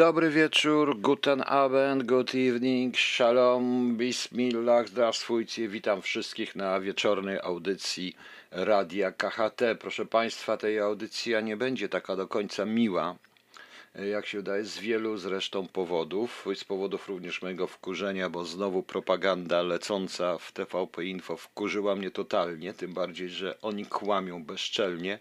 [0.00, 5.68] Dobry wieczór, guten Abend, good evening, shalom, bismillah, zdrawstwujcie.
[5.68, 8.16] Witam wszystkich na wieczornej audycji
[8.50, 9.62] Radia KHT.
[9.80, 13.16] Proszę Państwa, tej audycja nie będzie taka do końca miła,
[13.94, 16.46] jak się wydaje, z wielu zresztą powodów.
[16.54, 22.74] Z powodów również mojego wkurzenia, bo znowu propaganda lecąca w TVP Info wkurzyła mnie totalnie,
[22.74, 25.18] tym bardziej, że oni kłamią bezczelnie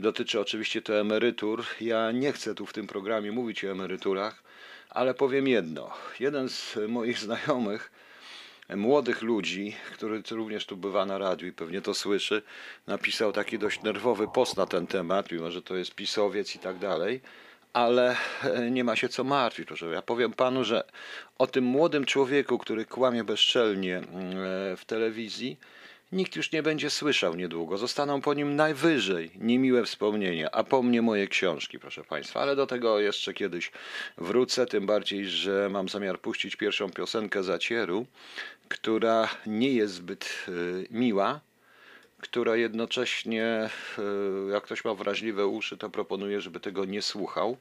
[0.00, 1.64] Dotyczy oczywiście to emerytur.
[1.80, 4.42] Ja nie chcę tu w tym programie mówić o emeryturach,
[4.90, 5.90] ale powiem jedno.
[6.20, 7.90] Jeden z moich znajomych,
[8.76, 12.42] młodych ludzi, który również tu bywa na radiu i pewnie to słyszy,
[12.86, 16.78] napisał taki dość nerwowy post na ten temat, mimo że to jest pisowiec i tak
[16.78, 17.20] dalej
[17.72, 18.16] ale
[18.70, 19.86] nie ma się co martwić, proszę.
[19.86, 20.84] Ja powiem panu, że
[21.38, 25.56] o tym młodym człowieku, który kłamie bezczelnie mm, w telewizji,
[26.12, 27.78] nikt już nie będzie słyszał niedługo.
[27.78, 32.40] Zostaną po nim najwyżej niemiłe wspomnienia, a po mnie moje książki, proszę Państwa.
[32.40, 33.70] Ale do tego jeszcze kiedyś
[34.18, 38.06] wrócę, tym bardziej, że mam zamiar puścić pierwszą piosenkę Zacieru,
[38.68, 41.40] która nie jest zbyt y, miła,
[42.22, 43.44] która jednocześnie,
[43.98, 47.56] e, jak ktoś ma wrażliwe uszy, to proponuję, żeby tego nie słuchał,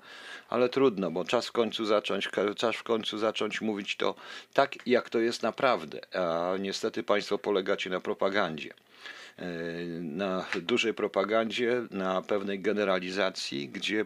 [0.50, 4.16] ale trudno, bo czas w końcu zacząć, czas w końcu zacząć mówić to
[4.53, 8.73] tak, jak to jest naprawdę, a niestety Państwo polegacie na propagandzie
[10.02, 14.06] na dużej propagandzie, na pewnej generalizacji, gdzie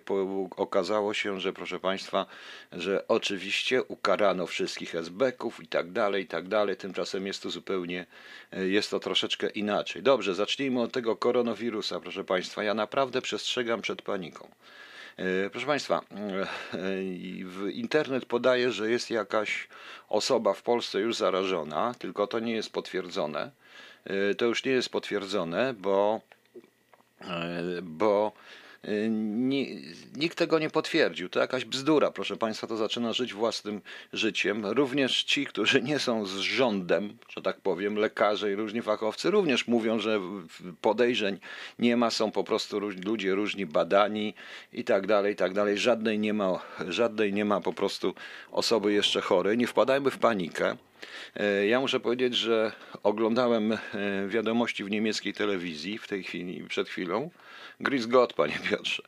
[0.58, 2.26] okazało się, że proszę Państwa,
[2.72, 6.78] że oczywiście ukarano wszystkich SB-ków i tak dalej, i tak dalej.
[6.78, 8.06] Tymczasem jest to zupełnie,
[8.52, 10.04] jest to troszeczkę inaczej.
[10.04, 12.64] Dobrze, zacznijmy od tego koronawirusa, proszę Państwa.
[12.64, 14.48] Ja naprawdę przestrzegam przed paniką.
[15.18, 16.02] E, proszę Państwa,
[16.74, 17.04] e,
[17.72, 19.68] internet podaje, że jest jakaś
[20.10, 23.52] osoba w Polsce już zarażona, tylko to nie jest potwierdzone.
[24.06, 26.22] E, to już nie jest potwierdzone, bo,
[27.22, 28.32] e, bo
[28.84, 29.10] e,
[30.16, 31.30] nikt tego nie potwierdził.
[31.30, 33.82] To jakaś bzdura, proszę Państwa, to zaczyna żyć własnym
[34.14, 34.66] życiem.
[34.66, 39.68] Również ci, którzy nie są z rządem, że tak powiem, lekarze i różni fachowcy, również
[39.68, 40.20] mówią, że
[40.82, 41.40] podejrzeń
[41.80, 44.34] nie ma, są po prostu ludzie różni badani
[44.74, 45.78] i tak dalej, i tak dalej.
[45.78, 48.14] Żadnej nie ma, żadnej nie ma po prostu
[48.52, 49.58] osoby jeszcze chorej.
[49.58, 50.78] Nie wpadajmy w panikę.
[51.36, 52.72] E, ja muszę powiedzieć, że
[53.04, 53.78] oglądałem e,
[54.28, 57.30] wiadomości w niemieckiej telewizji w tej chwili, przed chwilą.
[57.80, 59.04] Gris Gott, panie Piotrze,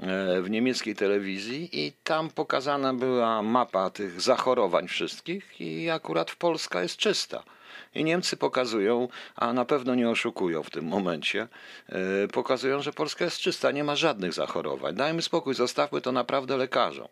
[0.00, 6.82] e, w niemieckiej telewizji i tam pokazana była mapa tych zachorowań wszystkich i akurat Polska
[6.82, 7.42] jest czysta.
[7.94, 11.48] I Niemcy pokazują, a na pewno nie oszukują w tym momencie,
[12.32, 14.94] pokazują, że Polska jest czysta, nie ma żadnych zachorowań.
[14.94, 17.08] Dajmy spokój, zostawmy to naprawdę lekarzom.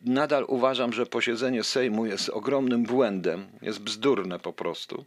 [0.00, 5.04] Nadal uważam, że posiedzenie Sejmu jest ogromnym błędem, jest bzdurne po prostu.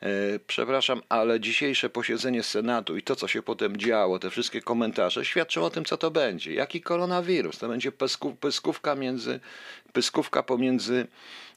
[0.00, 0.08] E,
[0.46, 5.64] przepraszam, ale dzisiejsze posiedzenie Senatu i to, co się potem działo, te wszystkie komentarze świadczą
[5.64, 6.54] o tym, co to będzie.
[6.54, 7.58] Jaki koronawirus?
[7.58, 7.92] To będzie
[8.40, 9.40] pyskówka, między,
[9.92, 11.06] pyskówka pomiędzy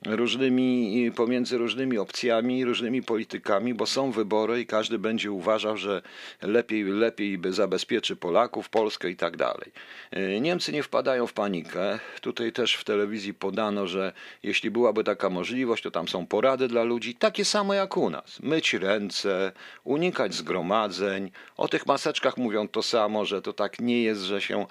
[0.06, 6.02] różnymi, pomiędzy różnymi opcjami, różnymi politykami, bo są wybory i każdy będzie uważał, że
[6.42, 9.72] lepiej, lepiej zabezpieczy Polaków, Polskę i tak dalej.
[10.12, 12.00] E, Niemcy nie wpadają w panikę.
[12.22, 14.14] Tutaj też w telewizji podano, że
[14.44, 18.40] jeśli byłaby taka możliwość, to tam są porady dla ludzi, takie same jak u nas.
[18.40, 19.52] Myć ręce,
[19.84, 21.32] unikać zgromadzeń.
[21.58, 24.66] O tych maseczkach mówią to samo, że to tak nie jest, że się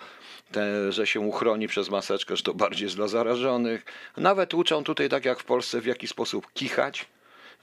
[0.56, 3.84] te, że się uchroni przez maseczkę, że to bardziej jest dla zarażonych.
[4.16, 7.06] Nawet uczą tutaj, tak jak w Polsce, w jaki sposób kichać,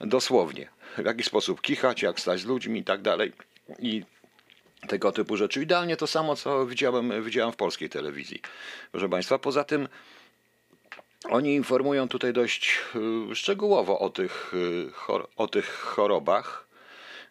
[0.00, 0.68] dosłownie,
[0.98, 3.32] w jaki sposób kichać, jak stać z ludźmi i tak dalej.
[3.78, 4.02] I
[4.88, 5.62] tego typu rzeczy.
[5.62, 8.42] Idealnie to samo, co widziałem, widziałem w polskiej telewizji.
[8.92, 9.88] Proszę Państwa, poza tym
[11.30, 12.78] oni informują tutaj dość
[13.30, 14.90] y, szczegółowo o tych, y,
[15.36, 16.66] o tych chorobach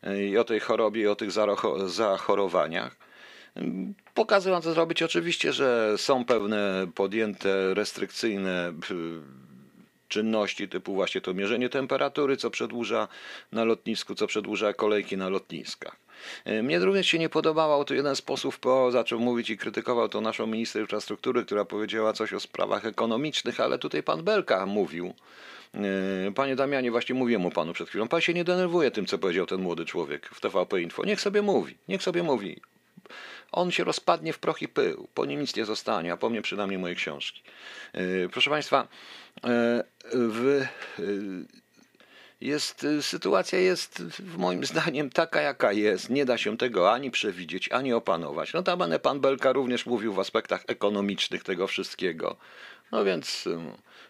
[0.08, 1.32] y, i o tej chorobie i o tych
[1.86, 2.96] zachorowaniach.
[4.14, 5.04] Pokazują, co zrobić.
[5.04, 8.74] Oczywiście, że są pewne podjęte restrykcyjne
[10.14, 13.08] czynności typu właśnie to mierzenie temperatury, co przedłuża
[13.52, 15.96] na lotnisku, co przedłuża kolejki na lotniskach.
[16.46, 20.22] E, mnie również się nie podobało to jeden sposób, po zaczął mówić i krytykował to
[20.22, 25.14] naszą minister infrastruktury, która powiedziała coś o sprawach ekonomicznych, ale tutaj pan Belka mówił.
[25.76, 28.08] E, panie Damianie, właśnie mówiłem mu panu przed chwilą.
[28.08, 31.06] Pan się nie denerwuje tym, co powiedział ten młody człowiek w TVP Info.
[31.06, 32.62] Niech sobie mówi, niech sobie mówi.
[33.54, 35.08] On się rozpadnie w proch i pył.
[35.14, 37.44] Po nim nic nie zostanie, a po mnie przynajmniej moje książki.
[37.94, 38.88] Yy, proszę Państwa,
[39.44, 39.50] yy,
[40.14, 40.66] w,
[41.00, 41.46] yy,
[42.42, 44.04] jest, sytuacja jest
[44.38, 46.10] moim zdaniem taka, jaka jest.
[46.10, 48.54] Nie da się tego ani przewidzieć, ani opanować.
[48.54, 52.36] Notabene pan Belka również mówił w aspektach ekonomicznych tego wszystkiego.
[52.92, 53.50] No więc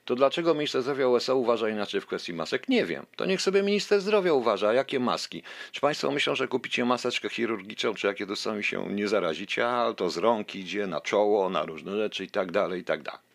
[0.05, 2.69] to dlaczego minister zdrowia USA uważa inaczej w kwestii masek?
[2.69, 3.05] Nie wiem.
[3.15, 5.44] To niech sobie minister zdrowia uważa, jakie maski.
[5.71, 10.09] Czy państwo myślą, że kupicie maseczkę chirurgiczną, czy jakie sami się nie zarazicie, a to
[10.09, 13.32] z rąk idzie na czoło, na różne rzeczy i tak dalej, i tak dalej.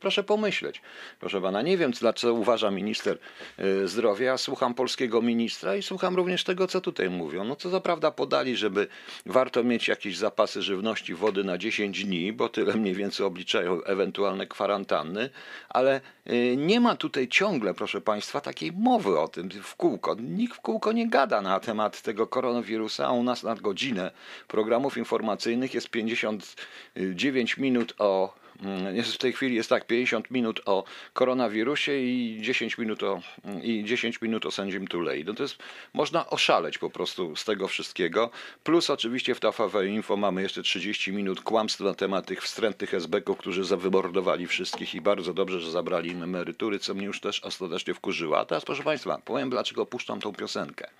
[0.00, 0.80] Proszę pomyśleć.
[1.20, 3.18] Proszę pana, nie wiem, dlaczego uważa minister
[3.58, 4.38] y, zdrowia.
[4.38, 7.44] Słucham polskiego ministra i słucham również tego, co tutaj mówią.
[7.44, 8.88] No co za prawda podali, żeby
[9.26, 14.46] warto mieć jakieś zapasy żywności, wody na 10 dni, bo tyle mniej więcej obliczają ewentualne
[14.46, 15.30] kwarantanny,
[15.68, 16.00] ale
[16.30, 20.16] y, nie ma tutaj ciągle, proszę państwa, takiej mowy o tym w kółko.
[20.20, 24.10] Nikt w kółko nie gada na temat tego koronawirusa, a u nas na godzinę
[24.48, 28.45] programów informacyjnych jest 59 minut o
[28.92, 33.20] jest w tej chwili jest tak 50 minut o koronawirusie i 10 minut o,
[33.62, 35.24] i 10 minut o sędzim Tulei.
[35.24, 35.56] No to jest,
[35.94, 38.30] można oszaleć po prostu z tego wszystkiego.
[38.64, 43.38] Plus oczywiście w TVP Info mamy jeszcze 30 minut kłamstw na temat tych wstrętnych SB-ków,
[43.38, 47.94] którzy zawybordowali wszystkich i bardzo dobrze, że zabrali im emerytury, co mnie już też ostatecznie
[47.94, 48.38] wkurzyło.
[48.38, 50.90] A teraz proszę Państwa, powiem dlaczego puszczam tą piosenkę.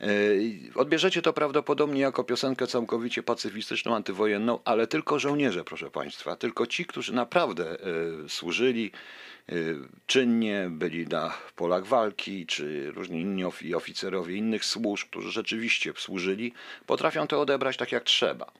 [0.00, 6.66] Yy, odbierzecie to prawdopodobnie jako piosenkę całkowicie pacyfistyczną, antywojenną, ale tylko żołnierze, proszę Państwa, tylko
[6.66, 7.76] ci, którzy naprawdę
[8.22, 8.92] yy, służyli
[9.48, 13.44] yy, czynnie, byli na polach walki, czy różni inni
[13.74, 16.52] oficerowie innych służb, którzy rzeczywiście służyli,
[16.86, 18.52] potrafią to odebrać tak jak trzeba.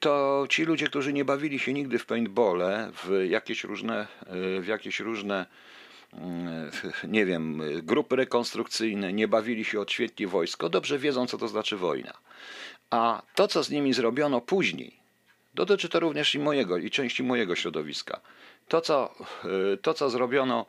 [0.00, 4.06] To ci ludzie, którzy nie bawili się nigdy w paintbole, w jakieś różne,
[4.60, 5.46] w jakieś różne
[7.08, 12.12] nie wiem, grupy rekonstrukcyjne nie bawili się odświetnie wojsko, dobrze wiedzą, co to znaczy wojna.
[12.90, 14.96] A to, co z nimi zrobiono później,
[15.54, 18.20] dotyczy to również i mojego, i części mojego środowiska.
[18.68, 19.14] To, co,
[19.74, 20.66] y, to, co zrobiono,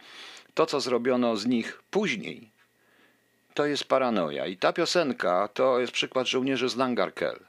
[0.54, 2.52] to, co zrobiono z nich później,
[3.54, 4.46] to jest paranoja.
[4.46, 7.47] I ta piosenka to jest przykład żołnierzy z Langarkel.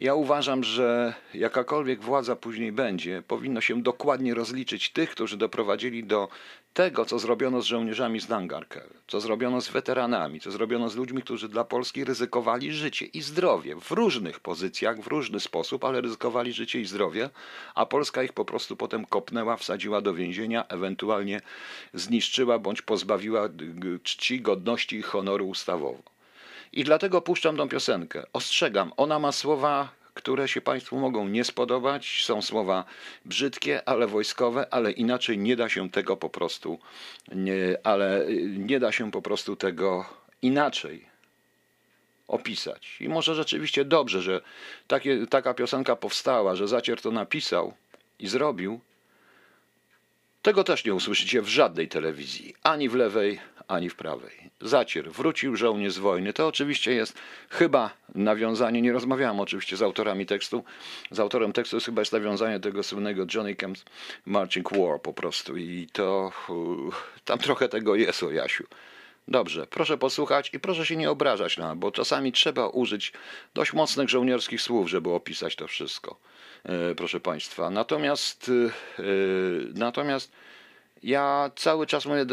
[0.00, 6.28] Ja uważam, że jakakolwiek władza później będzie, powinno się dokładnie rozliczyć tych, którzy doprowadzili do
[6.74, 11.22] tego, co zrobiono z żołnierzami z Langarkel, co zrobiono z weteranami, co zrobiono z ludźmi,
[11.22, 16.52] którzy dla Polski ryzykowali życie i zdrowie w różnych pozycjach, w różny sposób, ale ryzykowali
[16.52, 17.30] życie i zdrowie,
[17.74, 21.40] a Polska ich po prostu potem kopnęła, wsadziła do więzienia, ewentualnie
[21.94, 23.48] zniszczyła bądź pozbawiła
[24.02, 26.19] czci, godności i honoru ustawowo.
[26.72, 28.26] I dlatego puszczam tą piosenkę.
[28.32, 32.24] Ostrzegam, ona ma słowa, które się Państwu mogą nie spodobać.
[32.24, 32.84] Są słowa
[33.24, 36.78] brzydkie, ale wojskowe, ale inaczej nie da się tego po prostu,
[37.34, 38.26] nie, ale
[38.58, 40.04] nie da się po prostu tego
[40.42, 41.06] inaczej
[42.28, 42.96] opisać.
[43.00, 44.40] I może rzeczywiście dobrze, że
[44.86, 47.74] takie, taka piosenka powstała, że Zacier to napisał
[48.18, 48.80] i zrobił.
[50.42, 54.50] Tego też nie usłyszycie w żadnej telewizji, ani w lewej, ani w prawej.
[54.60, 56.32] Zacier, wrócił żołnierz z wojny.
[56.32, 57.18] To oczywiście jest
[57.50, 60.64] chyba nawiązanie, nie rozmawiałem oczywiście z autorami tekstu,
[61.10, 63.84] z autorem tekstu jest chyba jest nawiązanie tego słynnego Johnny Camp's
[64.26, 66.32] Marching War po prostu i to
[67.24, 68.64] tam trochę tego jest o Jasiu.
[69.28, 73.12] Dobrze, proszę posłuchać i proszę się nie obrażać na, bo czasami trzeba użyć
[73.54, 76.16] dość mocnych żołnierskich słów, żeby opisać to wszystko,
[76.96, 77.70] proszę Państwa.
[77.70, 78.50] Natomiast,
[78.98, 79.02] e,
[79.74, 80.32] natomiast
[81.02, 82.26] ja cały czas mówię,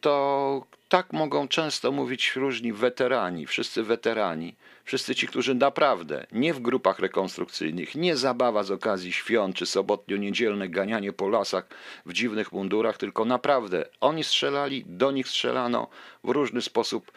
[0.00, 6.60] to tak mogą często mówić różni weterani, wszyscy weterani, wszyscy ci, którzy naprawdę nie w
[6.60, 11.68] grupach rekonstrukcyjnych, nie zabawa z okazji świąt czy sobotnio-niedzielne ganianie po lasach
[12.06, 15.88] w dziwnych mundurach, tylko naprawdę oni strzelali, do nich strzelano,
[16.24, 17.12] w różny sposób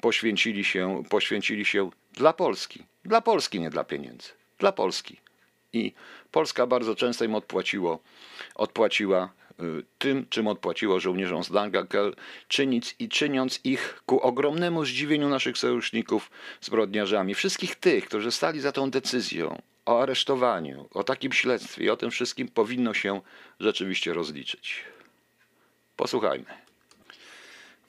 [0.00, 2.82] poświęcili się, poświęcili się dla Polski.
[3.04, 4.28] Dla Polski, nie dla pieniędzy.
[4.58, 5.27] Dla Polski.
[5.72, 5.92] I
[6.30, 7.98] Polska bardzo często im odpłaciło,
[8.54, 9.32] odpłaciła
[9.62, 12.14] Y, tym, czym odpłaciło żołnierzom z Langakel,
[12.48, 17.34] czynić i czyniąc ich ku ogromnemu zdziwieniu naszych sojuszników zbrodniarzami.
[17.34, 22.10] Wszystkich tych, którzy stali za tą decyzją o aresztowaniu, o takim śledztwie i o tym
[22.10, 23.20] wszystkim powinno się
[23.60, 24.84] rzeczywiście rozliczyć.
[25.96, 26.67] Posłuchajmy.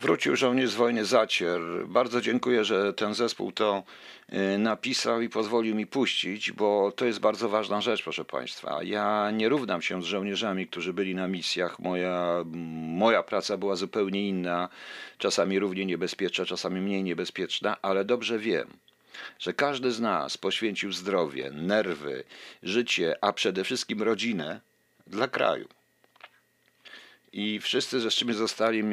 [0.01, 1.61] Wrócił żołnierz z wojny Zacier.
[1.87, 3.83] Bardzo dziękuję, że ten zespół to
[4.33, 8.83] y, napisał i pozwolił mi puścić, bo to jest bardzo ważna rzecz, proszę Państwa.
[8.83, 11.79] Ja nie równam się z żołnierzami, którzy byli na misjach.
[11.79, 12.43] Moja,
[12.97, 14.69] moja praca była zupełnie inna,
[15.17, 18.67] czasami równie niebezpieczna, czasami mniej niebezpieczna, ale dobrze wiem,
[19.39, 22.23] że każdy z nas poświęcił zdrowie, nerwy,
[22.63, 24.61] życie, a przede wszystkim rodzinę
[25.07, 25.67] dla kraju.
[27.33, 28.83] I wszyscy żeśmy zostali,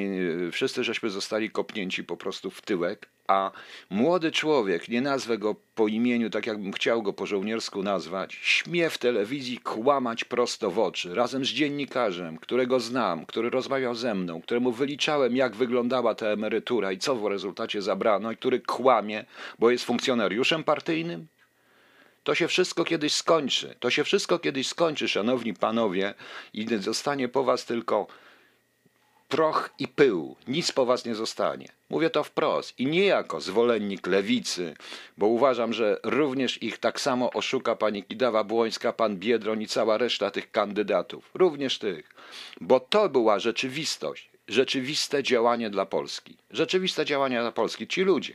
[0.52, 3.50] wszyscy żeśmy zostali kopnięci po prostu w tyłek, a
[3.90, 8.90] młody człowiek, nie nazwę go po imieniu, tak jakbym chciał go po żołniersku nazwać, śmie
[8.90, 14.43] w telewizji kłamać prosto w oczy, razem z dziennikarzem, którego znam, który rozmawiał ze mną,
[14.43, 19.25] któremu wyliczałem, jak wyglądała ta emerytura i co w rezultacie zabrano, i który kłamie,
[19.59, 21.26] bo jest funkcjonariuszem partyjnym?
[22.25, 23.75] To się wszystko kiedyś skończy.
[23.81, 26.14] To się wszystko kiedyś skończy, szanowni panowie,
[26.55, 28.07] i zostanie po was tylko
[29.28, 31.68] proch i pył, nic po was nie zostanie.
[31.90, 34.75] Mówię to wprost i nie jako zwolennik lewicy,
[35.18, 39.99] bo uważam, że również ich tak samo oszuka pani Kidawa Błońska, pan Biedroń i cała
[39.99, 41.30] reszta tych kandydatów.
[41.35, 42.14] Również tych.
[42.61, 46.37] Bo to była rzeczywistość, rzeczywiste działanie dla Polski.
[46.50, 47.87] Rzeczywiste działanie dla Polski.
[47.87, 48.35] Ci ludzie,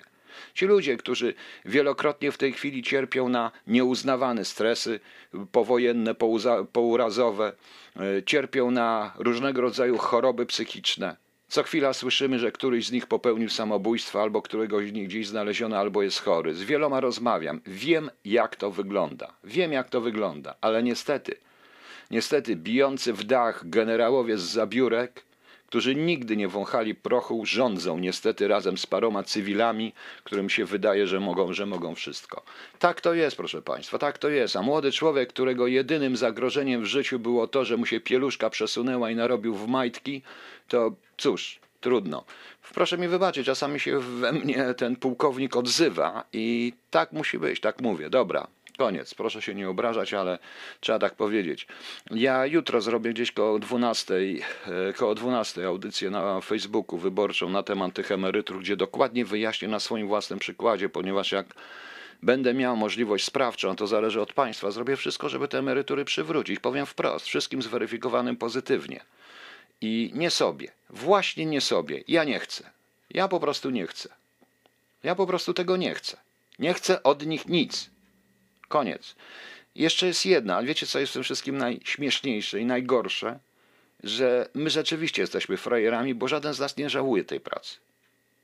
[0.54, 1.34] Ci ludzie, którzy
[1.66, 5.00] wielokrotnie w tej chwili cierpią na nieuznawane stresy
[5.52, 6.16] powojenne,
[6.74, 7.54] pourazowe,
[7.96, 11.16] e, cierpią na różnego rodzaju choroby psychiczne.
[11.48, 15.78] Co chwila słyszymy, że któryś z nich popełnił samobójstwo, albo któregoś z nich gdzieś znaleziono,
[15.78, 16.54] albo jest chory.
[16.54, 17.62] Z wieloma rozmawiam.
[17.68, 19.34] Wiem, jak to wygląda.
[19.44, 21.38] Wiem, jak to wygląda, ale niestety,
[22.12, 25.24] niestety, bijący w dach generałowie z zabiórek
[25.72, 31.20] którzy nigdy nie wąchali prochu, rządzą niestety razem z paroma cywilami, którym się wydaje, że
[31.20, 32.44] mogą, że mogą wszystko.
[32.80, 34.56] Tak to jest, proszę Państwa, tak to jest.
[34.56, 39.12] A młody człowiek, którego jedynym zagrożeniem w życiu było to, że mu się pieluszka przesunęła
[39.12, 40.22] i narobił w majtki,
[40.68, 42.24] to cóż, trudno.
[42.74, 47.82] Proszę mi wybaczyć, czasami się we mnie ten pułkownik odzywa i tak musi być, tak
[47.82, 48.10] mówię.
[48.10, 48.48] Dobra,
[48.82, 49.14] Koniec.
[49.14, 50.40] Proszę się nie obrażać, ale
[50.80, 51.68] trzeba tak powiedzieć.
[52.12, 54.14] Ja jutro zrobię gdzieś koło 12,
[54.68, 59.80] e, koło 12 audycję na Facebooku wyborczą na temat tych emerytur, gdzie dokładnie wyjaśnię na
[59.80, 61.46] swoim własnym przykładzie, ponieważ jak
[62.24, 66.60] będę miał możliwość sprawczą, to zależy od państwa, zrobię wszystko, żeby te emerytury przywrócić.
[66.60, 69.00] Powiem wprost, wszystkim zweryfikowanym pozytywnie.
[69.82, 72.04] I nie sobie, właśnie nie sobie.
[72.08, 72.70] Ja nie chcę.
[73.10, 74.10] Ja po prostu nie chcę.
[75.04, 76.18] Ja po prostu tego nie chcę.
[76.60, 77.92] Nie chcę od nich nic.
[78.72, 79.16] Koniec.
[79.76, 83.40] Jeszcze jest jedna, ale wiecie co jest w tym wszystkim najśmieszniejsze i najgorsze?
[84.04, 87.78] Że my rzeczywiście jesteśmy frajerami, bo żaden z nas nie żałuje tej pracy.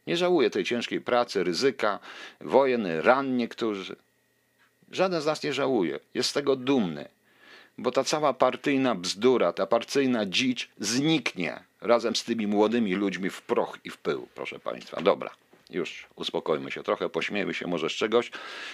[0.08, 2.00] Nie żałuje tej ciężkiej pracy, ryzyka,
[2.42, 3.96] wojen, ran niektórzy.
[4.92, 6.00] Żaden z nas nie żałuje.
[6.14, 7.08] Jest z tego dumny.
[7.78, 13.42] Bo ta cała partyjna bzdura, ta partyjna dzicz zniknie razem z tymi młodymi ludźmi w
[13.42, 15.02] proch i w pył, proszę Państwa.
[15.02, 15.47] Dobra.
[15.70, 18.32] Już uspokojmy się trochę, pośmiejmy się może z czegoś.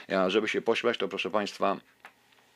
[0.08, 1.78] Ja, żeby się pośmiać, to proszę Państwa,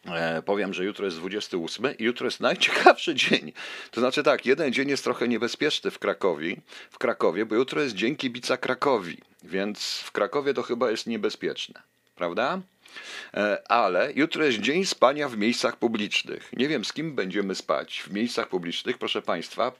[0.06, 3.54] e, powiem, że jutro jest 28 i jutro jest najciekawszy dzień.
[3.92, 6.56] To znaczy tak, jeden dzień jest trochę niebezpieczny w Krakowie,
[6.92, 11.82] w Krakowie, bo jutro jest dzień kibica Krakowi, więc w Krakowie to chyba jest niebezpieczne,
[12.16, 12.62] prawda?
[13.34, 16.50] E, ale jutro jest dzień spania w miejscach publicznych.
[16.54, 19.72] Nie wiem, z kim będziemy spać w miejscach publicznych, proszę Państwa.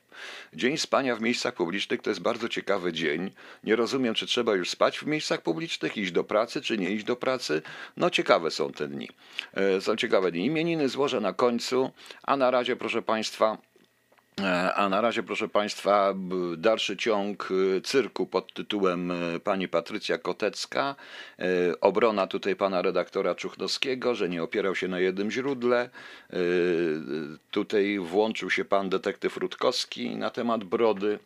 [0.54, 3.32] Dzień spania w miejscach publicznych to jest bardzo ciekawy dzień.
[3.64, 7.04] Nie rozumiem, czy trzeba już spać w miejscach publicznych, iść do pracy, czy nie iść
[7.04, 7.62] do pracy.
[7.98, 9.10] No, ciekawe są te dni.
[9.54, 10.46] E, są ciekawe dni.
[10.46, 11.92] Imieniny złożę na końcu,
[12.24, 13.58] a na razie, proszę Państwa,
[14.76, 16.14] a na razie, proszę Państwa,
[16.58, 20.96] dalszy ciąg e, cyrku pod tytułem e, Pani Patrycja Kotecka.
[21.82, 25.90] Obrona tutaj pana redaktora Czuchnowskiego, że nie opierał się na jednym źródle.
[27.52, 31.20] Tutaj włączył się pan detektyw Rutkowski na temat brody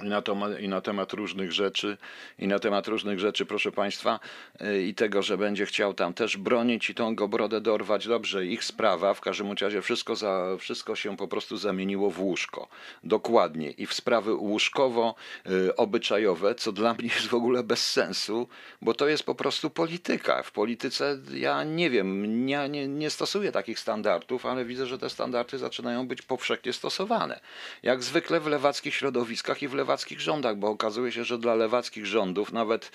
[0.00, 1.96] i na, to, i na temat różnych rzeczy,
[2.38, 4.20] i na temat różnych rzeczy, proszę Państwa,
[4.60, 8.08] y, i tego, że będzie chciał tam też bronić i tą go brodę dorwać.
[8.08, 12.68] Dobrze, ich sprawa, w każdym razie wszystko, za, wszystko się po prostu zamieniło w łóżko.
[13.04, 13.70] Dokładnie.
[13.70, 18.48] I w sprawy łóżkowo-obyczajowe, co dla mnie jest w ogóle bez sensu,
[18.82, 20.42] bo to jest po prostu polityka.
[20.42, 25.10] W polityce ja nie wiem, nie, nie, nie stosuję takich standardów, ale widzę, że te
[25.10, 27.40] standardy zaczynają być powszechnie stosowane.
[27.82, 29.81] Jak zwykle w lewackich środowiskach i w lewackich
[30.20, 32.90] rządach, bo okazuje się, że dla lewackich rządów, nawet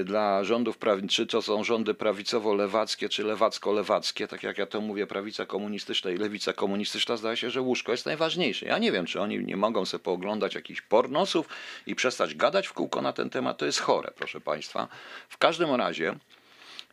[0.00, 5.06] y, dla rządów, czy to są rządy prawicowo-lewackie, czy lewacko-lewackie, tak jak ja to mówię,
[5.06, 8.66] prawica komunistyczna i lewica komunistyczna, zdaje się, że łóżko jest najważniejsze.
[8.66, 11.48] Ja nie wiem, czy oni nie mogą sobie pooglądać jakichś pornosów
[11.86, 13.58] i przestać gadać w kółko na ten temat.
[13.58, 14.88] To jest chore, proszę Państwa.
[15.28, 16.16] W każdym razie,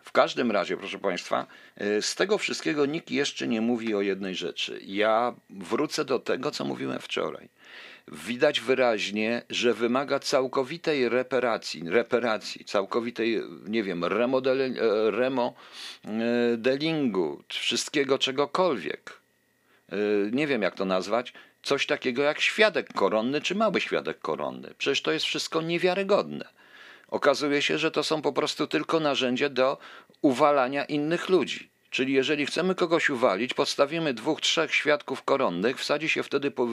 [0.03, 1.45] w każdym razie, proszę Państwa,
[1.81, 4.79] y, z tego wszystkiego nikt jeszcze nie mówi o jednej rzeczy.
[4.85, 7.49] Ja wrócę do tego, co mówiłem wczoraj
[8.11, 14.05] widać wyraźnie, że wymaga całkowitej reparacji, reparacji całkowitej, nie wiem,
[15.09, 19.19] remodelingu, wszystkiego czegokolwiek.
[19.89, 19.95] E,
[20.31, 21.33] nie wiem, jak to nazwać.
[21.63, 24.73] Coś takiego jak świadek koronny czy mały świadek koronny.
[24.77, 26.45] Przecież to jest wszystko niewiarygodne.
[27.07, 29.77] Okazuje się, że to są po prostu tylko narzędzia do
[30.21, 36.23] uwalania innych ludzi Czyli jeżeli chcemy kogoś uwalić, podstawimy dwóch, trzech świadków koronnych, wsadzi się
[36.23, 36.67] wtedy po-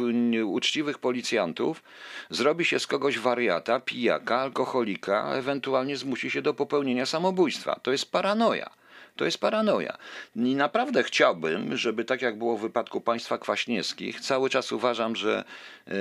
[0.46, 1.82] uczciwych policjantów,
[2.30, 7.80] zrobi się z kogoś wariata, pijaka, alkoholika, ewentualnie zmusi się do popełnienia samobójstwa.
[7.82, 8.70] To jest paranoja.
[9.16, 9.96] To jest paranoja.
[10.36, 15.44] I naprawdę chciałbym, żeby tak jak było w wypadku państwa kwaśniewskich, cały czas uważam, że
[15.88, 15.92] y,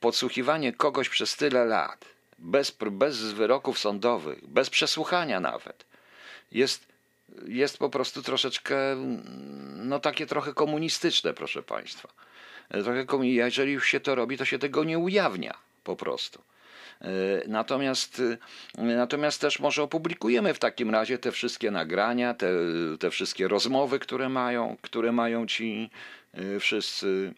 [0.00, 2.04] podsłuchiwanie kogoś przez tyle lat,
[2.38, 5.86] bez, bez wyroków sądowych, bez przesłuchania nawet,
[6.52, 6.95] jest,
[7.46, 9.22] jest po prostu troszeczkę, mm,
[9.88, 12.08] no takie trochę komunistyczne, proszę państwa.
[12.70, 15.54] E, Trochę komu- jeżeli już się to robi, to się tego nie ujawnia
[15.84, 16.42] po prostu.
[17.00, 17.08] E,
[17.48, 18.22] Natomiast,
[18.78, 22.50] e, natomiast też może opublikujemy w takim razie te wszystkie nagrania, te,
[23.00, 25.90] te wszystkie rozmowy, które mają, które mają ci
[26.60, 27.34] wszyscy,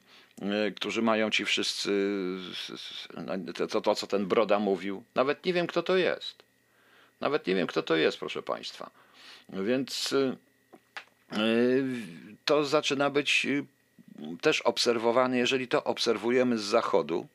[0.77, 1.91] którzy mają ci wszyscy,
[3.17, 3.33] no,
[3.69, 5.05] to, to co ten Broda mówił.
[5.15, 6.43] Nawet nie wiem, kto to jest.
[7.21, 8.91] Nawet nie wiem, kto to jest, proszę Państwa.
[9.49, 10.37] Więc y,
[11.39, 11.85] y,
[12.45, 13.65] to zaczyna być y,
[14.41, 17.27] też obserwowane, jeżeli to obserwujemy z zachodu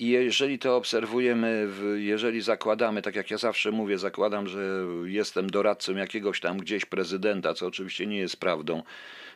[0.00, 5.96] i jeżeli to obserwujemy, jeżeli zakładamy, tak jak ja zawsze mówię, zakładam, że jestem doradcą
[5.96, 8.82] jakiegoś tam gdzieś prezydenta, co oczywiście nie jest prawdą,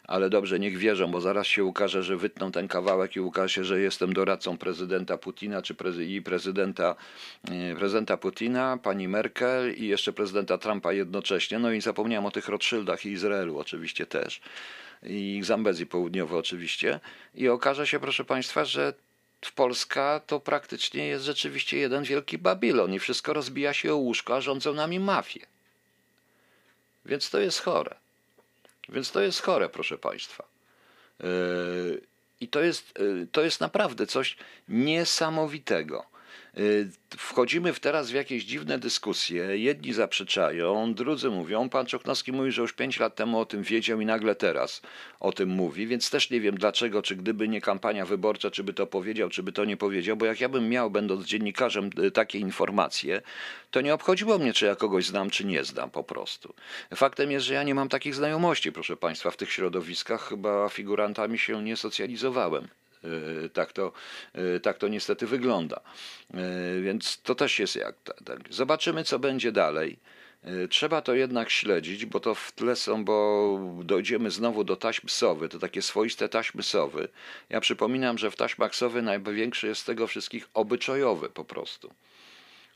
[0.05, 3.65] ale dobrze, niech wierzą, bo zaraz się ukaże, że wytną ten kawałek i ukaże się,
[3.65, 6.97] że jestem doradcą prezydenta Putina czy prezy- i prezydenta,
[7.51, 11.59] e, prezydenta Putina, pani Merkel i jeszcze prezydenta Trumpa jednocześnie.
[11.59, 14.41] No i zapomniałem o tych Rothschildach i Izraelu oczywiście też
[15.07, 17.01] i Zambezji Południowej oczywiście.
[17.35, 18.93] I okaże się, proszę Państwa, że
[19.51, 24.41] Polska to praktycznie jest rzeczywiście jeden wielki Babilon i wszystko rozbija się o łóżko, a
[24.41, 25.47] rządzą nami mafie.
[27.05, 27.95] Więc to jest chore.
[28.89, 30.45] Więc to jest chore, proszę Państwa.
[31.21, 32.01] Yy,
[32.41, 34.37] I to jest, yy, to jest naprawdę coś
[34.69, 36.14] niesamowitego.
[36.57, 39.59] Yy, Wchodzimy w teraz w jakieś dziwne dyskusje.
[39.59, 41.69] Jedni zaprzeczają, drudzy mówią.
[41.69, 44.83] Pan Czochnowski mówi, że już pięć lat temu o tym wiedział i nagle teraz
[45.21, 48.73] o tym mówi, więc też nie wiem dlaczego, czy gdyby nie kampania wyborcza, czy by
[48.73, 52.11] to powiedział, czy by to nie powiedział, bo jak ja bym miał, będąc dziennikarzem, y,
[52.11, 53.23] takie informacje,
[53.71, 56.55] to nie obchodziło mnie, czy ja kogoś znam, czy nie znam po prostu.
[56.95, 61.39] Faktem jest, że ja nie mam takich znajomości, proszę Państwa, w tych środowiskach chyba figurantami
[61.39, 62.69] się nie socjalizowałem.
[63.05, 63.93] Yy, Tak to,
[64.35, 65.81] yy, tak to niestety wygląda.
[66.35, 67.95] Yy, Więc to też jest jak.
[68.25, 68.39] tak.
[68.51, 69.97] Zobaczymy, co będzie dalej.
[70.71, 75.49] Trzeba to jednak śledzić, bo to w tle są, bo dojdziemy znowu do taśmy sowy,
[75.49, 77.09] to takie swoiste taśmy sowy.
[77.51, 81.95] Ja przypominam, że w taśmach sowy największy jest z tego wszystkich obyczajowy po prostu.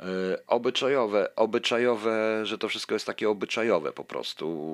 [0.00, 0.06] Yy,
[0.46, 4.68] Obyczajowe, obyczajowe, że to wszystko jest takie obyczajowe po prostu.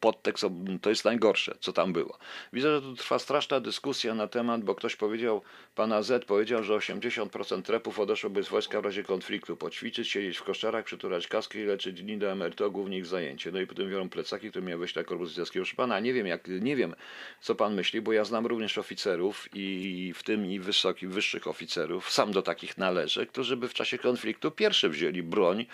[0.00, 0.44] Podtekst
[0.82, 2.18] to jest najgorsze, co tam było.
[2.52, 5.42] Widzę, że tu trwa straszna dyskusja na temat, bo ktoś powiedział,
[5.74, 9.56] pana Z powiedział, że 80% trepów odeszłoby z wojska w razie konfliktu.
[9.56, 13.52] Poćwiczyć, siedzieć w koszczarach, przytulać kaskę i leczyć dni do emerytu, głównie ich zajęcie.
[13.52, 15.58] No i potem biorą plecaki, które miały wejść na korpus związki.
[15.58, 16.94] Proszę pana, nie wiem, jak, nie wiem,
[17.40, 22.10] co pan myśli, bo ja znam również oficerów i w tym i wysokich, wyższych oficerów,
[22.10, 25.66] sam do takich należę, którzy by w czasie konfliktu pierwszy wzięli broń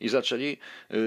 [0.00, 0.58] i zaczęli,
[0.90, 0.98] yy,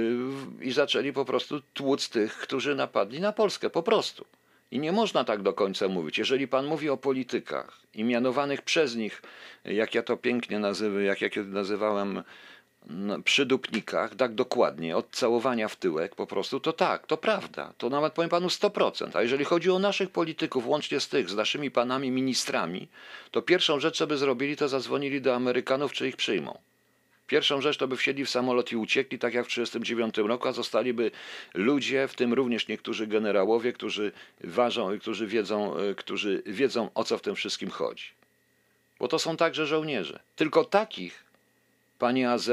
[0.62, 4.26] i zaczęli po prostu tłuc tych, którzy napadli na Polskę, po prostu.
[4.72, 6.18] I nie można tak do końca mówić.
[6.18, 9.22] Jeżeli pan mówi o politykach i mianowanych przez nich,
[9.66, 12.24] jak ja to pięknie nazywam, jak ja nazywałem
[12.88, 17.74] no, przydupnikach, tak dokładnie, od całowania w tyłek po prostu, to tak, to prawda.
[17.78, 19.10] To nawet powiem panu 100%.
[19.14, 22.88] A jeżeli chodzi o naszych polityków, łącznie z tych, z naszymi panami ministrami,
[23.32, 26.60] to pierwszą rzecz, co by zrobili, to zadzwonili do Amerykanów, czy ich przyjmą.
[27.30, 30.52] Pierwszą rzecz to by wsiedli w samolot i uciekli, tak jak w 1939 roku, a
[30.52, 31.12] zostaliby
[31.54, 34.12] ludzie, w tym również niektórzy generałowie, którzy
[34.44, 38.06] ważą którzy wiedzą, y, którzy wiedzą, o co w tym wszystkim chodzi.
[39.00, 40.20] Bo to są także żołnierze.
[40.36, 41.24] Tylko takich,
[42.00, 42.50] panie AZ,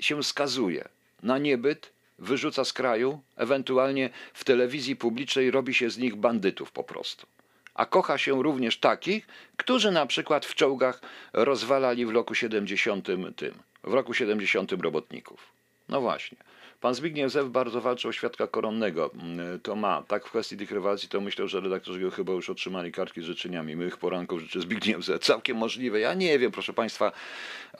[0.00, 0.88] się skazuje
[1.22, 6.84] na niebyt, wyrzuca z kraju, ewentualnie w telewizji publicznej robi się z nich bandytów po
[6.84, 7.26] prostu.
[7.74, 11.00] A kocha się również takich, którzy na przykład w czołgach
[11.32, 13.06] rozwalali w roku 70
[13.36, 15.52] tym, w roku 70 robotników.
[15.88, 16.38] No właśnie.
[16.80, 19.10] Pan Zbigniew Zew bardzo walczy o świadka koronnego.
[19.14, 20.02] Mm, To ma.
[20.08, 23.24] Tak w kwestii tych rywalizacji to myślę, że redaktorzy go chyba już otrzymali kartki z
[23.24, 23.76] życzeniami.
[23.76, 25.22] Mych poranków życzę Zbigniew Zew.
[25.22, 26.00] Całkiem możliwe.
[26.00, 27.12] Ja nie wiem, proszę Państwa,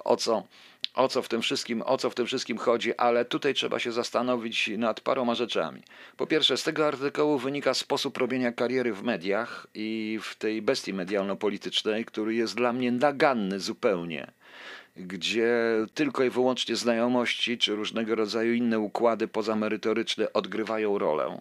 [0.04, 0.46] o co,
[0.94, 3.92] o co w tym wszystkim, o co w tym wszystkim chodzi, ale tutaj trzeba się
[3.92, 5.82] zastanowić nad paroma rzeczami.
[6.16, 10.94] Po pierwsze, z tego artykułu wynika sposób robienia kariery w mediach i w tej bestii
[10.94, 14.32] medialno-politycznej, który jest dla mnie naganny zupełnie
[14.96, 15.50] gdzie
[15.94, 21.40] tylko i wyłącznie znajomości czy różnego rodzaju inne układy pozamerytoryczne odgrywają rolę.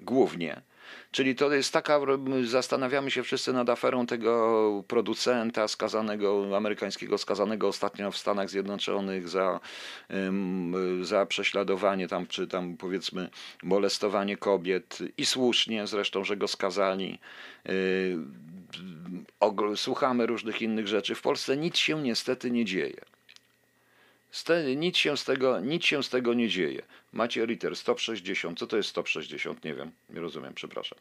[0.00, 0.60] Głównie.
[1.10, 2.00] Czyli to jest taka,
[2.44, 9.60] zastanawiamy się wszyscy nad aferą tego producenta skazanego, amerykańskiego skazanego ostatnio w Stanach Zjednoczonych za,
[11.02, 13.30] za prześladowanie tam, czy tam powiedzmy
[13.62, 17.18] molestowanie kobiet i słusznie zresztą, że go skazali.
[17.68, 18.16] Y,
[19.76, 21.14] słuchamy różnych innych rzeczy.
[21.14, 23.00] W Polsce nic się niestety nie dzieje.
[24.76, 26.82] Nic się, z tego, nic się z tego nie dzieje.
[27.12, 28.58] Macie Ritter 160.
[28.58, 29.64] Co to jest 160?
[29.64, 30.98] Nie wiem, nie rozumiem, przepraszam.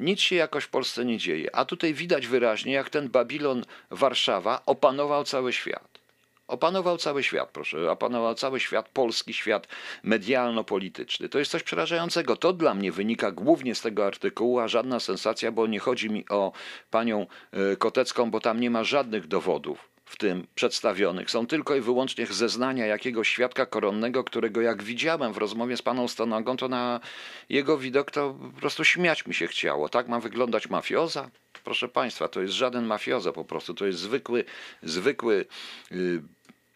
[0.00, 1.56] Nic się jakoś w Polsce nie dzieje.
[1.56, 6.02] A tutaj widać wyraźnie, jak ten Babilon Warszawa opanował cały świat.
[6.48, 9.68] Opanował cały świat, proszę, opanował cały świat, polski świat
[10.02, 11.28] medialno-polityczny.
[11.28, 12.36] To jest coś przerażającego.
[12.36, 16.28] To dla mnie wynika głównie z tego artykułu, a żadna sensacja, bo nie chodzi mi
[16.28, 16.52] o
[16.90, 21.30] panią e, Kotecką, bo tam nie ma żadnych dowodów w tym przedstawionych.
[21.30, 26.08] Są tylko i wyłącznie zeznania jakiegoś świadka koronnego, którego jak widziałem w rozmowie z paną
[26.08, 27.00] Stonogą, to na
[27.48, 29.88] jego widok to po prostu śmiać mi się chciało.
[29.88, 31.30] Tak ma wyglądać mafioza?
[31.64, 34.44] Proszę państwa, to jest żaden mafioza po prostu, to jest zwykły,
[34.82, 35.46] zwykły
[35.90, 36.22] yy,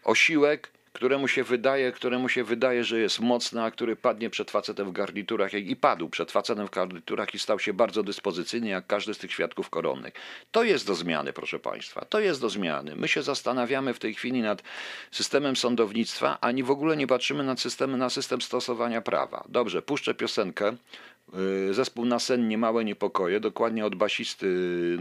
[0.05, 4.89] osiłek, któremu się wydaje, któremu się wydaje, że jest mocny, a który padnie przed facetem
[4.89, 9.15] w garniturach i padł przed facetem w garniturach i stał się bardzo dyspozycyjny, jak każdy
[9.15, 10.15] z tych świadków koronnych.
[10.53, 12.05] To jest do zmiany, proszę Państwa.
[12.05, 12.97] To jest do zmiany.
[12.97, 14.63] My się zastanawiamy w tej chwili nad
[15.11, 19.45] systemem sądownictwa, ani w ogóle nie patrzymy na system, na system stosowania prawa.
[19.49, 20.77] Dobrze, puszczę piosenkę.
[21.35, 23.41] Y, zespół Nasennie Małe Niepokoje.
[23.41, 24.47] Dokładnie od basisty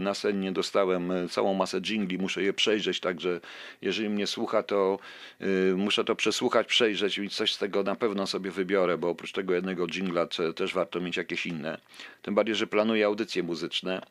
[0.00, 2.18] Nasennie dostałem y, całą masę jingli.
[2.18, 3.40] Muszę je przejrzeć, także
[3.82, 4.98] jeżeli mnie słucha, to
[5.40, 9.32] y, muszę to przesłuchać, przejrzeć i coś z tego na pewno sobie wybiorę, bo oprócz
[9.32, 11.78] tego jednego jingla też warto mieć jakieś inne.
[12.22, 14.02] Tym bardziej, że planuję audycje muzyczne.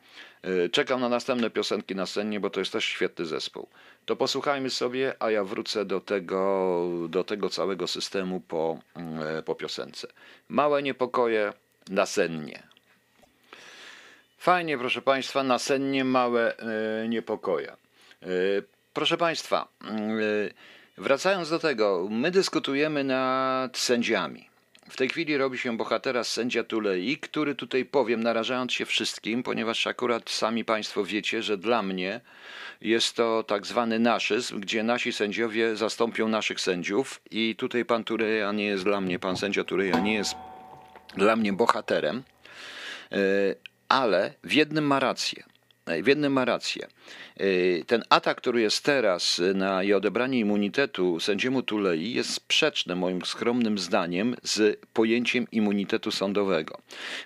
[0.72, 3.68] Czekam na następne piosenki na scenie, bo to jest też świetny zespół.
[4.06, 8.80] To posłuchajmy sobie, a ja wrócę do tego, do tego całego systemu po,
[9.46, 10.08] po piosence.
[10.50, 11.54] Małe niepokoje
[11.90, 12.64] nasennie.
[14.38, 17.72] Fajnie, proszę Państwa, nasennie małe e, niepokoje.
[17.72, 18.28] E,
[18.94, 19.90] proszę Państwa, e,
[20.98, 24.50] wracając do tego, my dyskutujemy nad sędziami.
[24.90, 29.88] W tej chwili robi się bohatera sędzia Tulei, który tutaj powiem, narażając się wszystkim, ponieważ
[29.88, 32.22] akurat sami Państwo wiecie, że dla mnie
[32.82, 38.52] jest to tak zwany naszyzm, gdzie nasi sędziowie zastąpią naszych sędziów i tutaj pan Tuleja
[38.52, 40.36] nie jest dla mnie, pan sędzia Tuleja nie jest
[41.18, 42.24] dla mnie bohaterem,
[43.12, 43.18] e,
[43.90, 45.44] ale w jednym ma rację.
[45.86, 46.88] E, w jednym ma rację.
[47.38, 47.48] E,
[47.84, 53.78] ten atak, który jest teraz na i odebranie immunitetu sędziemu Tulei jest sprzeczny moim skromnym
[53.78, 56.82] zdaniem z pojęciem immunitetu sądowego.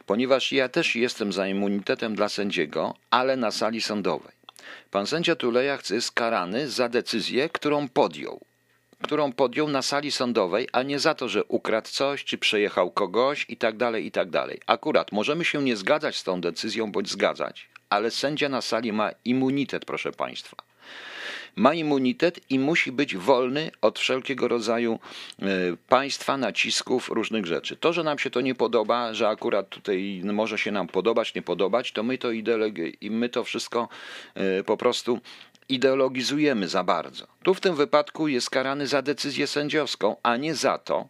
[0.05, 4.39] Ponieważ ja też jestem za immunitetem dla sędziego, ale na sali sądowej.
[4.91, 8.48] Pan sędzia Tuleja jest karany za decyzję, którą podjął
[9.03, 13.45] którą podjął na sali sądowej, a nie za to, że ukradł coś, czy przejechał kogoś
[13.49, 14.59] i tak dalej, i tak dalej.
[14.67, 19.11] Akurat możemy się nie zgadzać z tą decyzją, bądź zgadzać, ale sędzia na sali ma
[19.25, 20.57] immunitet, proszę Państwa.
[21.55, 24.99] Ma immunitet i musi być wolny od wszelkiego rodzaju
[25.39, 25.45] e,
[25.87, 27.77] państwa, nacisków, różnych rzeczy.
[27.77, 31.41] To, że nam się to nie podoba, że akurat tutaj może się nam podobać, nie
[31.41, 32.31] podobać, to my to,
[33.01, 33.89] i my to wszystko
[34.35, 35.19] e, po prostu
[35.69, 37.27] ideologizujemy za bardzo.
[37.43, 41.07] Tu w tym wypadku jest karany za decyzję sędziowską, a nie za to,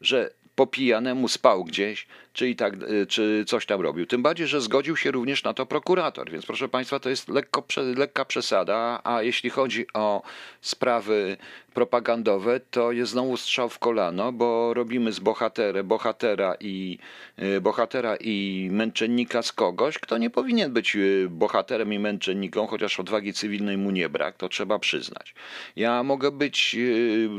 [0.00, 4.06] że po pijanemu spał gdzieś, czy, i tak, y, czy coś tam robił.
[4.06, 7.64] Tym bardziej, że zgodził się również na to prokurator, więc proszę Państwa, to jest lekko,
[7.96, 10.22] lekka przesada, a jeśli chodzi o
[10.60, 11.36] sprawy
[11.74, 16.98] propagandowe, to jest znowu strzał w kolano, bo robimy z bohatera, bohatera i
[17.42, 23.00] y, bohatera i męczennika z kogoś, kto nie powinien być y, bohaterem i męczenniką, chociaż
[23.00, 25.34] odwagi cywilnej mu nie brak, to trzeba przyznać.
[25.76, 26.76] Ja mogę być,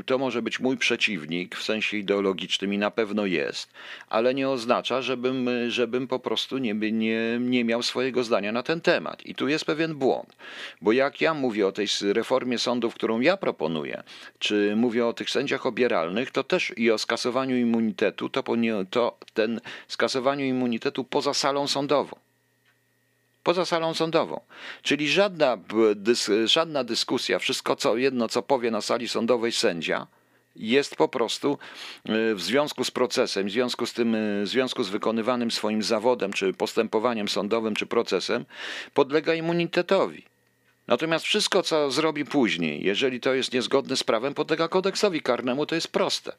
[0.06, 3.74] to może być mój przeciwnik w sensie ideologicznym i na pewno jest,
[4.10, 8.64] ale nie oznacza, oznacza, żebym, żebym po prostu nie, nie, nie miał swojego zdania na
[8.64, 9.26] ten temat.
[9.26, 10.36] I tu jest pewien błąd,
[10.82, 14.04] bo jak ja mówię o tej reformie sądów, którą ja proponuję,
[14.40, 18.44] czy mówię o tych sędziach obieralnych, to też i o skasowaniu immunitetu, to,
[18.90, 22.16] to ten skasowaniu immunitetu poza salą sądową
[23.44, 24.42] poza salą sądową.
[24.82, 25.58] Czyli żadna,
[25.96, 30.08] dys, żadna dyskusja, wszystko co jedno, co powie na sali sądowej sędzia,
[30.56, 31.58] jest po prostu
[32.06, 35.84] e, w związku z procesem, w związku z tym, e, w związku z wykonywanym swoim
[35.84, 38.46] zawodem, czy postępowaniem sądowym, czy procesem,
[38.94, 40.35] podlega immunitetowi.
[40.88, 45.76] Natomiast wszystko, co zrobi później, jeżeli to jest niezgodne z prawem, podlega kodeksowi karnemu, to
[45.76, 46.32] jest proste.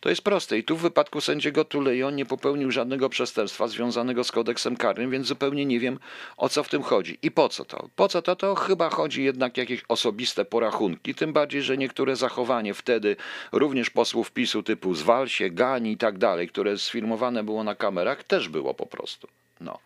[0.00, 0.58] To jest proste.
[0.58, 5.26] I tu w wypadku sędziego Tulejon nie popełnił żadnego przestępstwa związanego z kodeksem karnym, więc
[5.26, 5.98] zupełnie nie wiem,
[6.36, 7.18] o co w tym chodzi.
[7.22, 7.88] I po co to?
[7.96, 8.36] Po co to?
[8.36, 11.14] To chyba chodzi jednak jakieś osobiste porachunki.
[11.14, 13.16] Tym bardziej, że niektóre zachowanie wtedy
[13.52, 18.24] również posłów PiSu typu zwal się, gani i tak dalej, które sfilmowane było na kamerach,
[18.24, 19.28] też było po prostu.
[19.60, 19.78] No.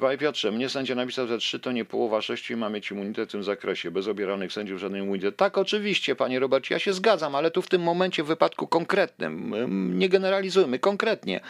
[0.00, 3.28] Panie Piotrze, mnie sędzia napisał, że 3 to nie połowa 6 i ma mieć immunitet
[3.28, 3.90] w tym zakresie.
[3.90, 5.36] Bez obieranych sędziów żaden immunitet.
[5.36, 9.54] Tak, oczywiście, panie Robercie, ja się zgadzam, ale tu w tym momencie, w wypadku konkretnym,
[9.98, 11.40] nie generalizujmy, konkretnie.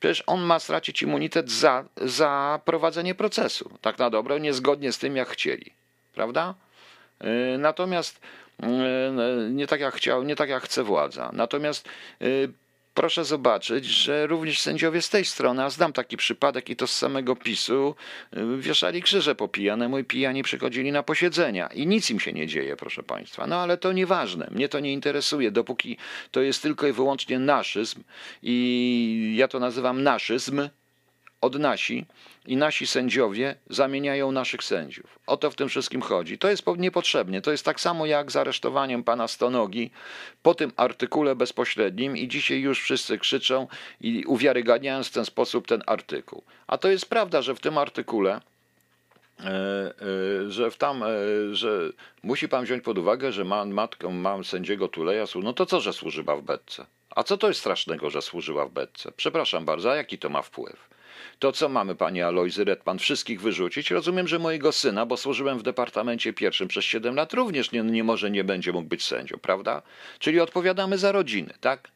[0.00, 3.70] Przecież on ma stracić immunitet za, za prowadzenie procesu.
[3.80, 5.72] Tak na dobre, niezgodnie z tym, jak chcieli.
[6.14, 6.54] Prawda?
[7.20, 8.20] Yy, Natomiast
[8.62, 8.68] yy,
[9.50, 11.30] nie tak jak chciał, nie tak jak chce władza.
[11.32, 11.88] Natomiast
[12.94, 16.98] proszę zobaczyć, że również sędziowie z tej strony, a znam taki przypadek i to z
[16.98, 17.94] samego PiSu,
[18.32, 21.66] yy, wieszali krzyże po pijanemu i pijani przychodzili na posiedzenia.
[21.66, 23.46] I nic im się nie dzieje, proszę Państwa.
[23.46, 25.96] No ale to nieważne, mnie to nie interesuje, dopóki
[26.30, 28.02] to jest tylko i wyłącznie naszyzm
[28.42, 30.68] i ja to nazywam naszyzm,
[31.40, 32.06] od nasi
[32.46, 35.18] i nasi sędziowie zamieniają naszych sędziów.
[35.26, 36.38] O to w tym wszystkim chodzi.
[36.38, 37.42] To jest po- niepotrzebnie.
[37.42, 39.90] To jest tak samo jak z aresztowaniem pana Stonogi
[40.42, 43.66] po tym artykule bezpośrednim i dzisiaj już wszyscy krzyczą
[44.00, 46.42] i uwiarygadniając w ten sposób ten artykuł.
[46.66, 48.40] A to jest prawda, że w tym artykule
[49.40, 51.08] e, e, że w tam, e,
[51.52, 51.90] że
[52.22, 55.92] musi pan wziąć pod uwagę, że ma matkę, mam sędziego Tuleja, no to co, że
[55.92, 56.86] służyła w Betce?
[57.10, 59.12] A co to jest strasznego, że służyła w Betce?
[59.16, 60.92] Przepraszam bardzo, a jaki to ma wpływ?
[61.42, 63.90] To co mamy, panie Alojzy Redpan, wszystkich wyrzucić?
[63.90, 68.04] Rozumiem, że mojego syna, bo służyłem w Departamencie Pierwszym przez 7 lat, również nie, nie
[68.04, 69.82] może, nie będzie mógł być sędzią, prawda?
[70.18, 71.88] Czyli odpowiadamy za rodziny, tak?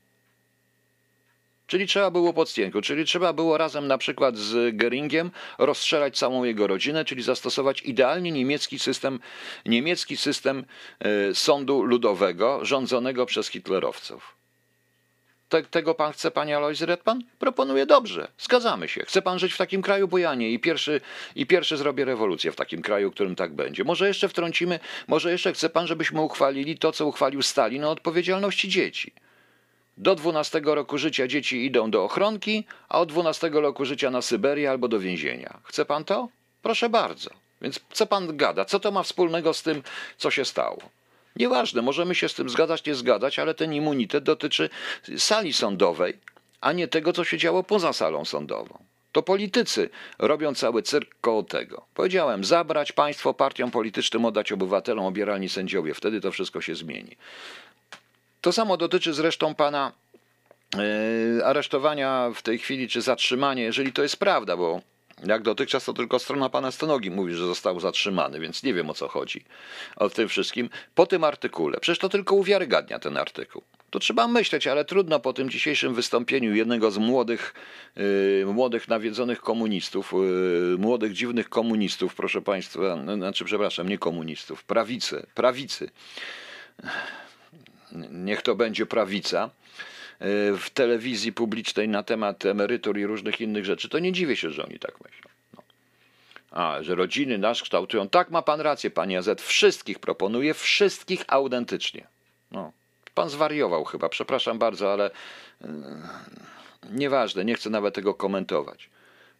[1.67, 6.67] Czyli trzeba było stieńką, czyli trzeba było razem na przykład z Geringiem rozstrzelać całą jego
[6.67, 9.21] rodzinę, czyli zastosować idealnie niemiecki system,
[9.67, 10.65] niemiecki system
[11.01, 14.36] e, sądu ludowego rządzonego przez hitlerowców.
[15.49, 17.23] Te, tego pan chce, panie Alojzy Redpan?
[17.39, 19.05] Proponuję dobrze, zgadzamy się.
[19.05, 20.51] Chce pan żyć w takim kraju, bo ja nie.
[20.51, 21.01] I pierwszy,
[21.37, 23.85] I pierwszy zrobię rewolucję w takim kraju, w którym tak będzie.
[23.85, 28.69] Może jeszcze wtrącimy, może jeszcze chce pan, żebyśmy uchwalili to, co uchwalił Stalin o odpowiedzialności
[28.69, 29.13] dzieci.
[29.97, 34.71] Do 12 roku życia dzieci idą do ochronki, a od 12 roku życia na Syberię
[34.71, 35.59] albo do więzienia.
[35.65, 36.29] Chce pan to?
[36.63, 37.31] Proszę bardzo.
[37.63, 38.65] Więc co pan gada?
[38.65, 39.83] Co to ma wspólnego z tym,
[40.17, 40.79] co się stało?
[41.37, 44.71] Nieważne, możemy się z tym zgadzać, nie zgadzać, ale ten immunitet dotyczy
[45.19, 46.19] sali sądowej,
[46.61, 48.79] a nie tego, co się działo poza salą sądową.
[49.13, 51.87] To politycy robią cały cyrk koło tego.
[51.95, 55.95] Powiedziałem, zabrać państwo partiom politycznym, oddać obywatelom, obieralni sędziowie.
[55.95, 57.17] Wtedy to wszystko się zmieni.
[58.41, 59.93] To samo dotyczy zresztą pana
[60.75, 64.81] e, aresztowania w tej chwili, czy zatrzymanie, jeżeli to jest prawda, bo
[65.25, 68.95] jak dotychczas to tylko strona pana Stonogi mówi, że został zatrzymany, więc nie wiem o
[68.95, 69.45] co chodzi
[69.97, 70.71] o tym wszystkim.
[70.95, 73.63] Po tym artykule, przecież to tylko uwiarygadnia ten artykuł.
[73.91, 77.55] To trzeba myśleć, ale trudno po tym dzisiejszym wystąpieniu jednego z młodych,
[77.97, 85.27] yy, młodych nawiedzonych komunistów, yy, młodych dziwnych komunistów, proszę państwa, znaczy przepraszam, nie komunistów, prawicy,
[85.35, 85.91] prawicy.
[88.11, 89.51] Niech to będzie prawica
[90.59, 94.65] w telewizji publicznej na temat emerytur i różnych innych rzeczy, to nie dziwię się, że
[94.65, 95.31] oni tak myślą.
[95.55, 95.63] No.
[96.51, 98.09] A, że rodziny nas kształtują.
[98.09, 99.29] Tak ma pan rację, panie AZ.
[99.41, 102.07] Wszystkich proponuję, wszystkich autentycznie.
[102.51, 102.73] No.
[103.15, 105.11] Pan zwariował chyba, przepraszam bardzo, ale
[105.61, 105.69] yy,
[106.91, 108.91] nieważne, nie chcę nawet tego komentować.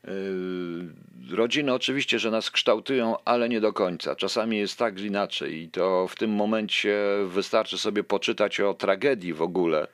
[0.05, 4.17] Yy, rodziny oczywiście, że nas kształtują, ale nie do końca.
[4.17, 9.43] Czasami jest tak inaczej i to w tym momencie wystarczy sobie poczytać o tragedii w
[9.43, 9.87] ogóle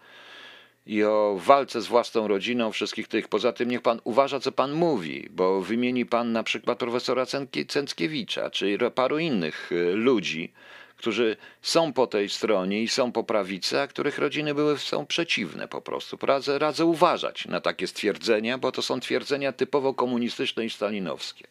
[0.86, 3.28] i o walce z własną rodziną, wszystkich tych.
[3.28, 7.26] Poza tym niech pan uważa, co pan mówi, bo wymieni pan na przykład profesora
[7.68, 10.52] Cęckiewicza, czy paru innych y, ludzi,
[10.96, 15.68] którzy są po tej stronie i są po prawicy, a których rodziny były, są przeciwne
[15.68, 16.18] po prostu.
[16.22, 21.46] Radzę, radzę uważać na takie stwierdzenia, bo to są twierdzenia typowo komunistyczne i stalinowskie.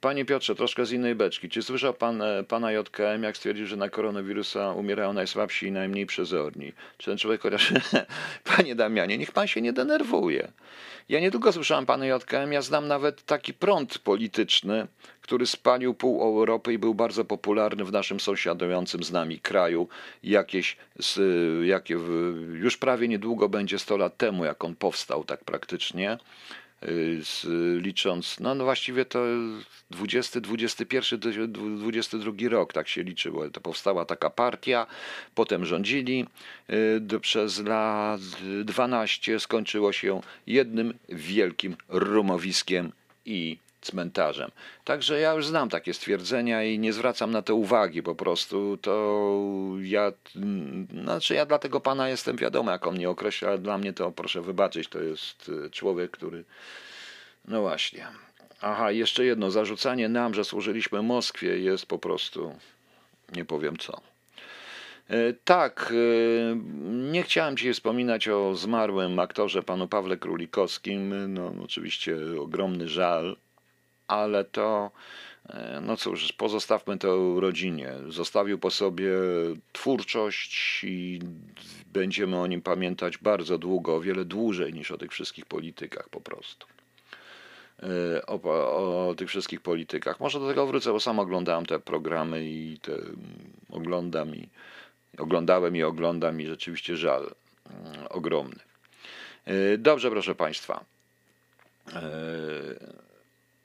[0.00, 1.48] Panie Piotrze, troszkę z innej beczki.
[1.48, 6.06] Czy słyszał pan e, pana JKM, jak stwierdził, że na koronawirusa umierają najsłabsi i najmniej
[6.06, 6.72] przezorni?
[6.98, 7.72] Czy ten człowiek chociaż...
[8.56, 10.52] Panie Damianie, niech pan się nie denerwuje.
[11.08, 14.86] Ja nie tylko słyszałem pana JKM, ja znam nawet taki prąd polityczny,
[15.20, 19.88] który spalił pół Europy i był bardzo popularny w naszym sąsiadującym z nami kraju.
[20.22, 20.76] Jakieś,
[21.64, 21.98] jakie,
[22.52, 26.18] już prawie niedługo będzie 100 lat temu, jak on powstał tak praktycznie
[27.22, 27.46] z,
[27.82, 29.24] licząc, no, no właściwie to
[29.90, 34.86] 20, 21, 22 rok, tak się liczy, bo to powstała taka partia,
[35.34, 36.26] potem rządzili
[37.12, 38.20] y, przez lat
[38.64, 42.92] 12, skończyło się jednym wielkim rumowiskiem
[43.24, 44.50] i cmentarzem.
[44.84, 48.76] Także ja już znam takie stwierdzenia i nie zwracam na to uwagi po prostu.
[48.76, 49.26] To
[49.80, 50.12] ja,
[51.02, 54.12] znaczy ja dla tego pana jestem wiadomo, jak on mnie określa, ale dla mnie to
[54.12, 56.44] proszę wybaczyć, to jest y, człowiek, który.
[57.48, 58.06] No właśnie.
[58.60, 59.50] Aha, jeszcze jedno.
[59.50, 62.54] Zarzucanie nam, że służyliśmy Moskwie jest po prostu.
[63.32, 64.00] Nie powiem co.
[65.10, 66.56] E, Tak, e,
[67.12, 71.34] nie chciałem dzisiaj wspominać o zmarłym aktorze panu Pawle Królikowskim.
[71.34, 73.36] No, oczywiście ogromny żal,
[74.08, 74.90] ale to,
[75.48, 77.92] e, no cóż, pozostawmy to rodzinie.
[78.08, 79.12] Zostawił po sobie
[79.72, 81.20] twórczość i
[81.92, 86.20] będziemy o nim pamiętać bardzo długo, o wiele dłużej niż o tych wszystkich politykach po
[86.20, 86.66] prostu.
[87.82, 90.20] E, O, o tych wszystkich politykach.
[90.20, 93.16] Może do tego wrócę, bo sam oglądałem te programy i te mm,
[93.70, 94.48] oglądam i
[95.18, 97.34] oglądałem i oglądam i rzeczywiście żal
[97.70, 98.60] mm, ogromny.
[99.44, 100.84] E, Dobrze, proszę Państwa.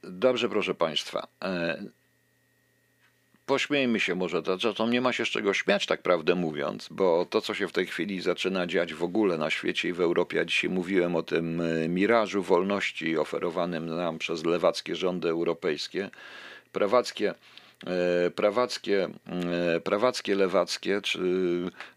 [0.03, 1.27] Dobrze, proszę Państwa.
[1.43, 1.83] E,
[3.45, 7.41] Pośmiejmy się może, to, nie ma się z czego śmiać, tak prawdę mówiąc, bo to,
[7.41, 10.45] co się w tej chwili zaczyna dziać w ogóle na świecie i w Europie, ja
[10.45, 16.09] dzisiaj mówiłem o tym e, mirażu wolności oferowanym nam przez lewackie rządy europejskie,
[16.71, 17.33] prawackie,
[17.87, 19.09] e, prawackie,
[19.83, 21.19] prawackie lewackie, czy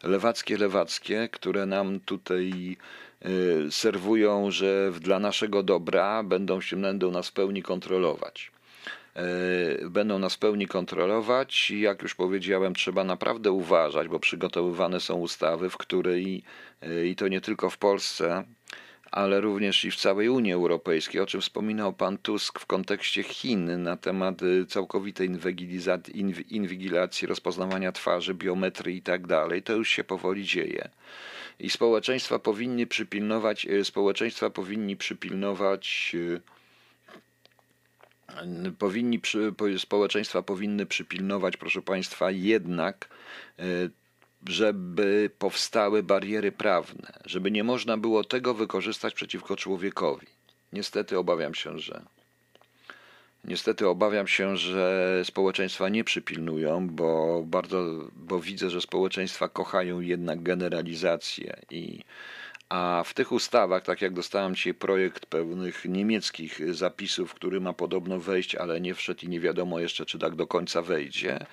[0.02, 2.76] lewackie lewackie, które nam tutaj
[3.70, 8.50] serwują, że dla naszego dobra będą się będą nas w pełni kontrolować.
[9.16, 15.00] E, będą nas w pełni kontrolować i jak już powiedziałem, trzeba naprawdę uważać, bo przygotowywane
[15.00, 16.42] są ustawy, w której
[16.82, 18.44] e, i to nie tylko w Polsce,
[19.10, 23.82] ale również i w całej Unii Europejskiej, o czym wspominał pan Tusk w kontekście Chin
[23.82, 25.30] na temat e, całkowitej
[26.48, 30.88] inwigilacji, rozpoznawania twarzy, biometrii i tak dalej, to już się powoli dzieje.
[31.58, 36.54] I społeczeństwa powinny przypilnować, e, społeczeństwa powinni przypilnować e,
[38.78, 39.20] powinni
[39.78, 43.08] społeczeństwa powinny przypilnować, proszę Państwa, jednak,
[44.46, 50.26] żeby powstały bariery prawne, żeby nie można było tego wykorzystać przeciwko człowiekowi.
[50.72, 52.02] Niestety obawiam się, że
[53.44, 57.84] niestety obawiam się, że społeczeństwa nie przypilnują, bo bardzo,
[58.16, 62.04] bo widzę, że społeczeństwa kochają jednak generalizację i
[62.68, 68.18] a w tych ustawach, tak jak dostałem dzisiaj projekt pewnych niemieckich zapisów, który ma podobno
[68.18, 71.46] wejść, ale nie wszedł i nie wiadomo jeszcze, czy tak do końca wejdzie,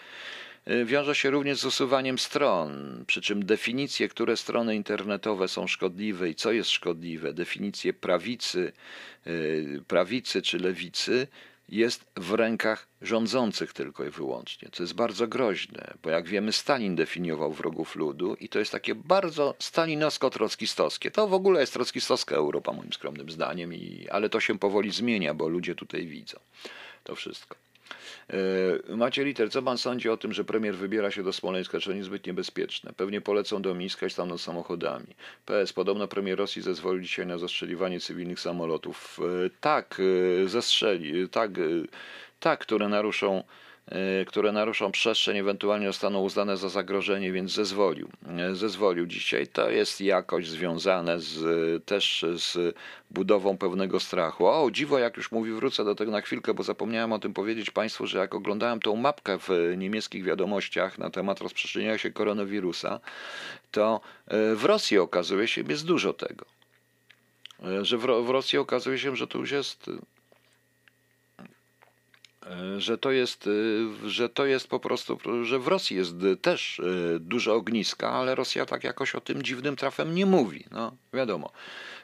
[0.85, 3.03] wiąże się również z usuwaniem stron.
[3.07, 8.71] Przy czym definicje, które strony internetowe są szkodliwe i co jest szkodliwe, definicje prawicy,
[9.27, 11.27] y, prawicy czy lewicy,
[11.69, 16.95] jest w rękach rządzących tylko i wyłącznie, co jest bardzo groźne, bo jak wiemy, Stalin
[16.95, 21.11] definiował wrogów ludu i to jest takie bardzo stalinowsko-trockistowskie.
[21.11, 25.33] To w ogóle jest trockistowska Europa, moim skromnym zdaniem, i, ale to się powoli zmienia,
[25.33, 26.39] bo ludzie tutaj widzą
[27.03, 27.55] to wszystko.
[28.89, 31.89] E, Macie liter, co pan sądzi o tym, że premier wybiera się do Smoleńska, czy
[31.89, 32.93] to niezbyt niebezpieczne?
[32.97, 35.07] Pewnie polecą do Mińska i staną samochodami.
[35.45, 39.19] PS, podobno premier Rosji zezwolił dzisiaj na zastrzeliwanie cywilnych samolotów.
[39.45, 40.01] E, Tak,
[40.43, 41.51] e, zestrzeli, tak,
[42.39, 43.43] tak, które naruszą
[44.27, 48.09] które naruszą przestrzeń, ewentualnie zostaną uznane za zagrożenie, więc zezwolił.
[48.27, 49.47] E, Zezwolił dzisiaj.
[49.47, 52.75] To jest jakoś związane z, też z
[53.11, 54.47] budową pewnego strachu.
[54.47, 57.71] O, dziwo, jak już mówi, wrócę do tego na chwilkę, bo zapomniałem o tym powiedzieć
[57.71, 62.99] Państwu, że jak oglądałem tą mapkę w niemieckich wiadomościach na temat rozprzestrzeniania się koronawirusa,
[63.71, 66.45] to e, w Rosji okazuje się, jest dużo tego.
[67.81, 69.89] Że w, w Rosji okazuje się, że to już jest
[72.77, 76.79] że to jest, e, że to jest po prostu, że w Rosji jest e, też
[76.79, 76.83] e,
[77.19, 80.65] duże ogniska, ale Rosja tak jakoś o tym dziwnym trafem nie mówi.
[80.71, 81.51] No, wiadomo.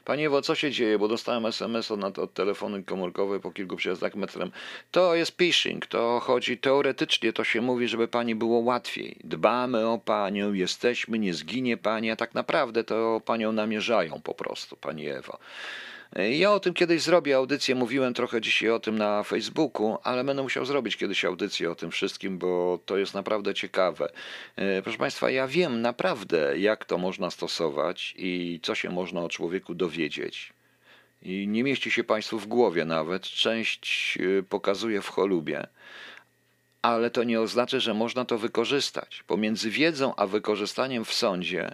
[0.06, 1.00] Panie Ewo, co się dzieje?
[1.00, 4.52] Bo dostałem SMS od, od telefonu komórkowej po kilku przejazdach metrem.
[4.92, 9.20] To jest phishing, to chodzi teoretycznie, to się mówi, żeby pani było łatwiej.
[9.24, 14.76] Dbamy o panią, jesteśmy, nie zginie pani, a tak naprawdę to panią namierzają po prostu,
[14.76, 15.40] pani Ewo.
[16.16, 20.44] Ja o tym kiedyś zrobię audycję, mówiłem trochę dzisiaj o tym na Facebooku, ale będę
[20.44, 24.12] musiał zrobić kiedyś audycję o tym wszystkim, bo to jest naprawdę ciekawe.
[24.56, 29.30] E, Proszę Państwa, ja wiem naprawdę, jak to można stosować i co się można o
[29.30, 30.54] człowieku dowiedzieć.
[31.22, 33.24] I nie mieści się Państwu w głowie nawet.
[33.24, 35.68] Część e, pokazuje w cholubie.
[36.82, 39.24] Ale to nie oznacza, że można to wykorzystać.
[39.28, 41.72] Pomiędzy wiedzą a wykorzystaniem w sądzie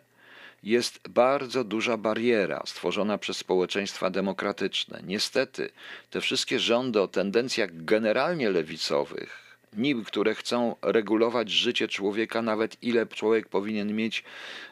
[0.63, 5.01] jest bardzo duża bariera stworzona przez społeczeństwa demokratyczne.
[5.07, 5.69] Niestety,
[6.09, 13.05] te wszystkie rządy o tendencjach generalnie lewicowych, niby które chcą regulować życie człowieka, nawet ile
[13.05, 14.23] człowiek powinien mieć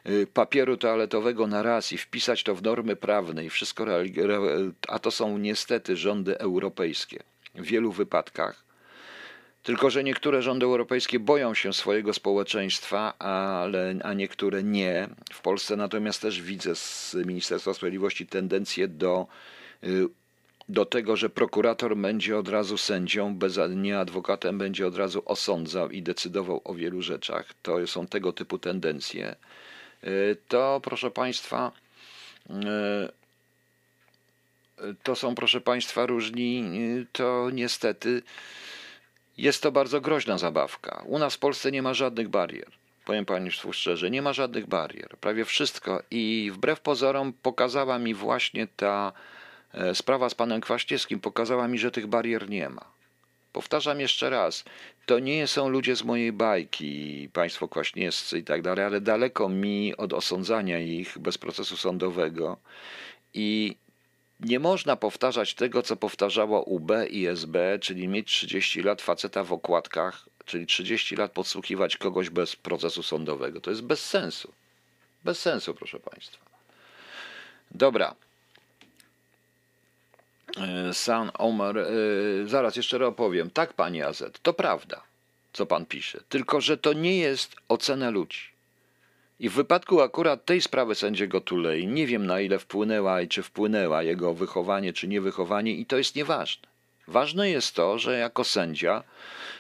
[0.09, 3.85] y, papieru toaletowego na raz i wpisać to w normy prawne i wszystko,
[4.87, 7.23] a to są niestety rządy europejskie
[7.55, 8.70] w wielu wypadkach.
[9.63, 15.09] Tylko, że niektóre rządy europejskie boją się swojego społeczeństwa, ale, a niektóre nie.
[15.33, 19.27] W Polsce natomiast też widzę z Ministerstwa Sprawiedliwości tendencję do,
[19.83, 20.07] y,
[20.69, 25.89] do tego, że prokurator będzie od razu sędzią, bez, nie adwokatem, będzie od razu osądzał
[25.89, 27.53] i decydował o wielu rzeczach.
[27.61, 29.35] To są tego typu tendencje.
[30.03, 31.71] Y, to, proszę Państwa,
[32.49, 32.53] y,
[35.03, 36.63] to są, proszę Państwa, różni,
[37.11, 38.21] to niestety
[39.41, 41.03] jest to bardzo groźna zabawka.
[41.05, 42.71] U nas w Polsce nie ma żadnych barier.
[43.05, 45.17] Powiem Państwu szczerze, nie ma żadnych barier.
[45.21, 46.03] Prawie wszystko.
[46.11, 49.13] I wbrew pozorom pokazała mi właśnie ta
[49.73, 52.85] e, sprawa z panem Kwaściewskim, pokazała mi, że tych barier nie ma.
[53.53, 54.63] Powtarzam jeszcze raz,
[55.05, 59.97] to nie są ludzie z mojej bajki, państwo kwaśniewscy i tak dalej, ale daleko mi
[59.97, 62.57] od osądzania ich bez procesu sądowego
[63.33, 63.75] i
[64.41, 69.53] nie można powtarzać tego, co powtarzało UB i SB, czyli mieć 30 lat faceta w
[69.53, 73.61] okładkach, czyli 30 lat podsłuchiwać kogoś bez procesu sądowego.
[73.61, 74.53] To jest bez sensu.
[75.23, 76.45] Bez sensu, proszę Państwa.
[77.71, 78.15] Dobra.
[80.57, 81.85] E, San Omar, e,
[82.45, 83.49] zaraz jeszcze opowiem.
[83.49, 85.01] Tak, panie AZ, to prawda,
[85.53, 86.19] co pan pisze.
[86.29, 88.50] Tylko, że to nie jest ocena ludzi.
[89.41, 93.43] I w wypadku akurat tej sprawy sędziego Tulei nie wiem na ile wpłynęła i czy
[93.43, 96.67] wpłynęła jego wychowanie czy niewychowanie i to jest nieważne.
[97.07, 99.03] Ważne jest to, że jako sędzia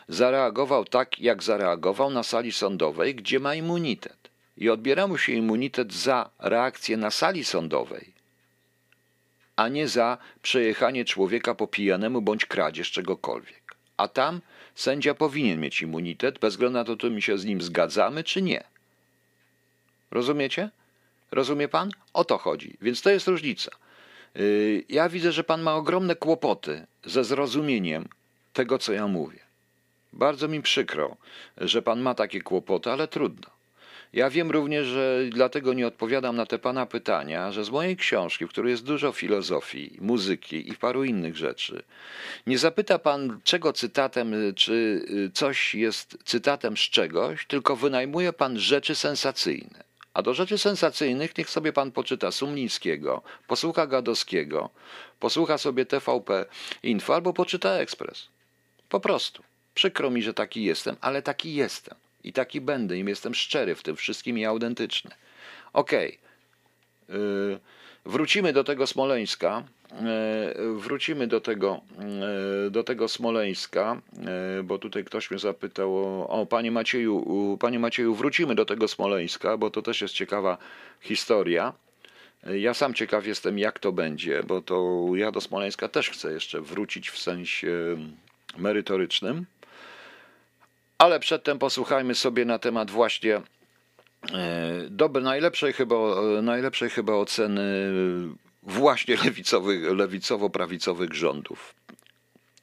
[0.07, 4.29] zareagował tak, jak zareagował na sali sądowej, gdzie ma immunitet.
[4.57, 8.13] I odbiera mu się immunitet za reakcję na sali sądowej,
[9.55, 13.75] a nie za przejechanie człowieka po pijanemu bądź kradzież czegokolwiek.
[13.97, 14.41] A tam
[14.75, 18.41] sędzia powinien mieć immunitet, bez względu na to, czy my się z nim zgadzamy, czy
[18.41, 18.71] nie.
[20.11, 20.69] Rozumiecie?
[21.31, 21.91] Rozumie pan?
[22.13, 22.77] O to chodzi.
[22.81, 23.71] Więc to jest różnica.
[24.35, 28.07] Yy, ja widzę, że pan ma ogromne kłopoty ze zrozumieniem
[28.53, 29.39] tego, co ja mówię.
[30.13, 31.17] Bardzo mi przykro,
[31.57, 33.47] że pan ma takie kłopoty, ale trudno.
[34.13, 38.45] Ja wiem również, że dlatego nie odpowiadam na te pana pytania, że z mojej książki,
[38.45, 41.83] w której jest dużo filozofii, muzyki i paru innych rzeczy,
[42.47, 48.95] nie zapyta pan, czego cytatem, czy coś jest cytatem z czegoś, tylko wynajmuje pan rzeczy
[48.95, 49.90] sensacyjne.
[50.13, 54.69] A do rzeczy sensacyjnych niech sobie pan poczyta Sumlińskiego, posłucha Gadowskiego,
[55.19, 56.45] posłucha sobie TVP
[56.83, 58.27] Info albo poczyta Ekspres.
[58.89, 59.43] Po prostu.
[59.73, 61.95] Przykro mi, że taki jestem, ale taki jestem.
[62.23, 62.97] I taki będę.
[62.97, 65.11] I jestem szczery w tym wszystkim i autentyczny.
[65.73, 66.19] Okej.
[67.07, 67.19] Okay.
[67.19, 67.59] Yy,
[68.05, 69.63] wrócimy do tego Smoleńska.
[69.91, 71.81] Yy, wrócimy do tego,
[72.63, 74.01] yy, do tego Smoleńska,
[74.57, 78.87] yy, bo tutaj ktoś mnie zapytał o, o panie Macieju, panie Macieju, wrócimy do tego
[78.87, 80.57] Smoleńska, bo to też jest ciekawa
[81.01, 81.73] historia.
[82.43, 86.61] Ja sam ciekaw jestem, jak to będzie, bo to ja do Smoleńska też chcę jeszcze
[86.61, 87.97] wrócić w sensie
[88.57, 89.45] merytorycznym.
[90.97, 93.41] Ale przedtem posłuchajmy sobie na temat właśnie e,
[94.89, 95.95] dobre, najlepszej chyba,
[96.41, 97.63] najlepszej chyba oceny
[98.63, 101.75] właśnie lewicowych, lewicowo-prawicowych rządów.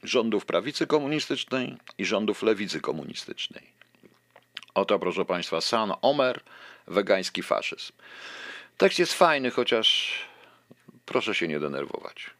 [0.02, 3.72] Rządów prawicy komunistycznej i rządów lewicy komunistycznej.
[4.74, 6.40] Oto, proszę Państwa, San Omer,
[6.86, 7.92] wegański faszyzm.
[8.76, 10.14] Tekst jest fajny, chociaż
[11.06, 12.37] proszę się nie denerwować.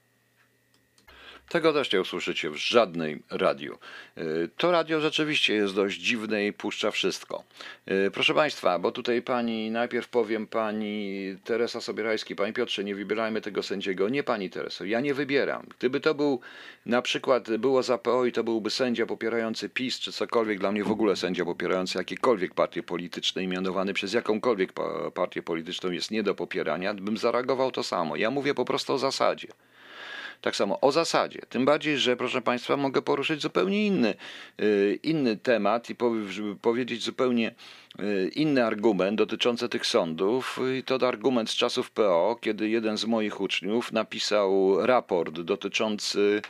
[1.49, 3.79] Tego też nie usłyszycie w żadnej radiu.
[4.19, 7.45] Y, to radio rzeczywiście jest dość dziwne i puszcza wszystko.
[7.91, 13.41] Y, proszę Państwa, bo tutaj pani, najpierw powiem pani Teresa Sobierajski, Panie Piotrze, nie wybierajmy
[13.41, 14.09] tego sędziego.
[14.09, 15.67] Nie pani Tereso, ja nie wybieram.
[15.79, 16.41] Gdyby to był
[16.87, 20.85] na przykład było za PO i to byłby sędzia popierający PiS czy cokolwiek, dla mnie
[20.85, 24.73] w ogóle sędzia popierający jakiekolwiek partie polityczne i mianowany przez jakąkolwiek
[25.15, 28.17] partię polityczną jest nie do popierania, bym zareagował to samo.
[28.17, 29.49] Ja mówię po prostu o zasadzie.
[30.41, 31.41] Tak samo o zasadzie.
[31.49, 34.15] Tym bardziej, że proszę Państwa, mogę poruszyć zupełnie inny,
[34.61, 35.95] y, inny temat i
[36.61, 37.55] powiedzieć zupełnie
[38.01, 40.61] y, inny argument dotyczący tych sądów.
[40.79, 46.43] I to argument z czasów PO, kiedy jeden z moich uczniów napisał raport dotyczący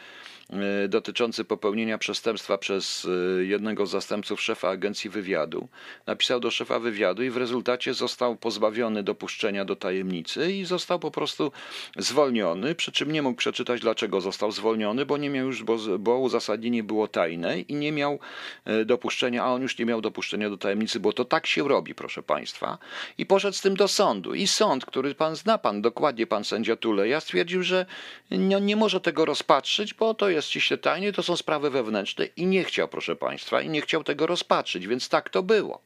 [0.88, 3.06] dotyczący popełnienia przestępstwa przez
[3.38, 5.68] e, jednego z zastępców szefa agencji wywiadu.
[6.06, 11.10] Napisał do szefa wywiadu i w rezultacie został pozbawiony dopuszczenia do tajemnicy i został po
[11.10, 11.52] prostu
[11.96, 16.18] zwolniony, przy czym nie mógł przeczytać dlaczego został zwolniony, bo nie miał już, bo, bo
[16.18, 18.18] uzasadnienie było tajne i nie miał
[18.64, 21.94] e, dopuszczenia, a on już nie miał dopuszczenia do tajemnicy, bo to tak się robi,
[21.94, 22.78] proszę Państwa.
[23.18, 24.34] I poszedł z tym do sądu.
[24.34, 27.86] I sąd, który pan zna, pan dokładnie, pan sędzia Tuleja, stwierdził, że
[28.30, 32.26] nie, nie może tego rozpatrzyć, bo to jest jest ściśle tajnie, to są sprawy wewnętrzne
[32.26, 35.80] i nie chciał, proszę Państwa, i nie chciał tego rozpatrzyć, więc tak to było.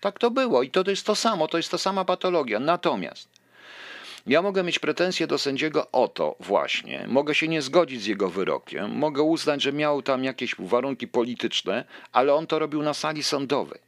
[0.00, 2.60] Tak to było i to jest to samo, to jest ta sama patologia.
[2.60, 3.28] Natomiast
[4.26, 8.30] ja mogę mieć pretensje do sędziego o to właśnie, mogę się nie zgodzić z jego
[8.30, 13.22] wyrokiem, mogę uznać, że miał tam jakieś warunki polityczne, ale on to robił na sali
[13.22, 13.87] sądowej.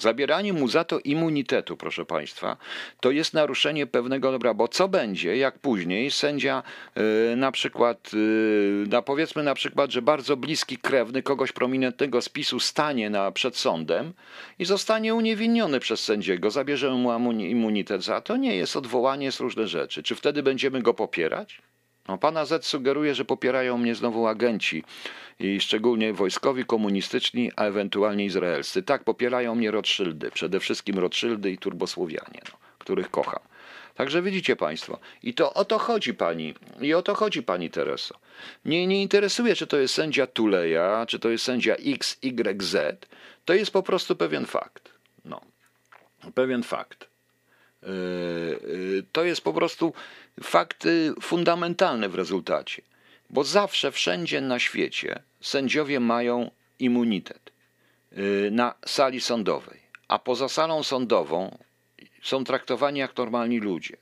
[0.00, 2.56] Zabieranie mu za to immunitetu, proszę Państwa,
[3.00, 6.62] to jest naruszenie pewnego dobra, bo co będzie, jak później sędzia
[7.32, 12.28] y, na przykład, y, na powiedzmy na przykład, że bardzo bliski krewny kogoś prominentnego z
[12.28, 14.12] PiSu stanie na, przed sądem
[14.58, 19.68] i zostanie uniewinniony przez sędziego, zabierzemy mu immunitet za to, nie jest odwołanie, jest różne
[19.68, 20.02] rzeczy.
[20.02, 21.62] Czy wtedy będziemy go popierać?
[22.08, 24.84] No, pana Z sugeruje, że popierają mnie znowu agenci
[25.38, 28.82] i szczególnie wojskowi, komunistyczni, a ewentualnie izraelscy.
[28.82, 33.40] Tak, popierają mnie Rothschildy, przede wszystkim Rothschildy i turbosłowianie, no, których kocham.
[33.94, 38.14] Także widzicie Państwo, i to o to chodzi Pani, i o to chodzi Pani Tereso.
[38.64, 43.06] Mnie nie interesuje, czy to jest sędzia Tuleja, czy to jest sędzia X, Y, Z.
[43.44, 44.92] To jest po prostu pewien fakt.
[45.24, 45.40] No,
[46.34, 47.09] pewien fakt.
[47.82, 47.88] Yy,
[48.68, 49.92] yy, To jest po prostu
[50.42, 52.82] fakt y, fundamentalny w rezultacie,
[53.30, 57.52] bo zawsze, wszędzie na świecie sędziowie mają immunitet
[58.12, 61.58] yy, na sali sądowej, a poza salą sądową
[62.22, 63.96] są traktowani jak normalni ludzie.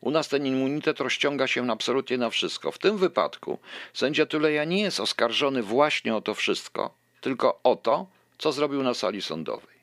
[0.00, 2.72] U nas ten immunitet rozciąga się absolutnie na wszystko.
[2.72, 3.58] W tym wypadku
[3.94, 8.06] sędzia Tuleja nie jest oskarżony właśnie o to wszystko, tylko o to,
[8.38, 9.73] co zrobił na sali sądowej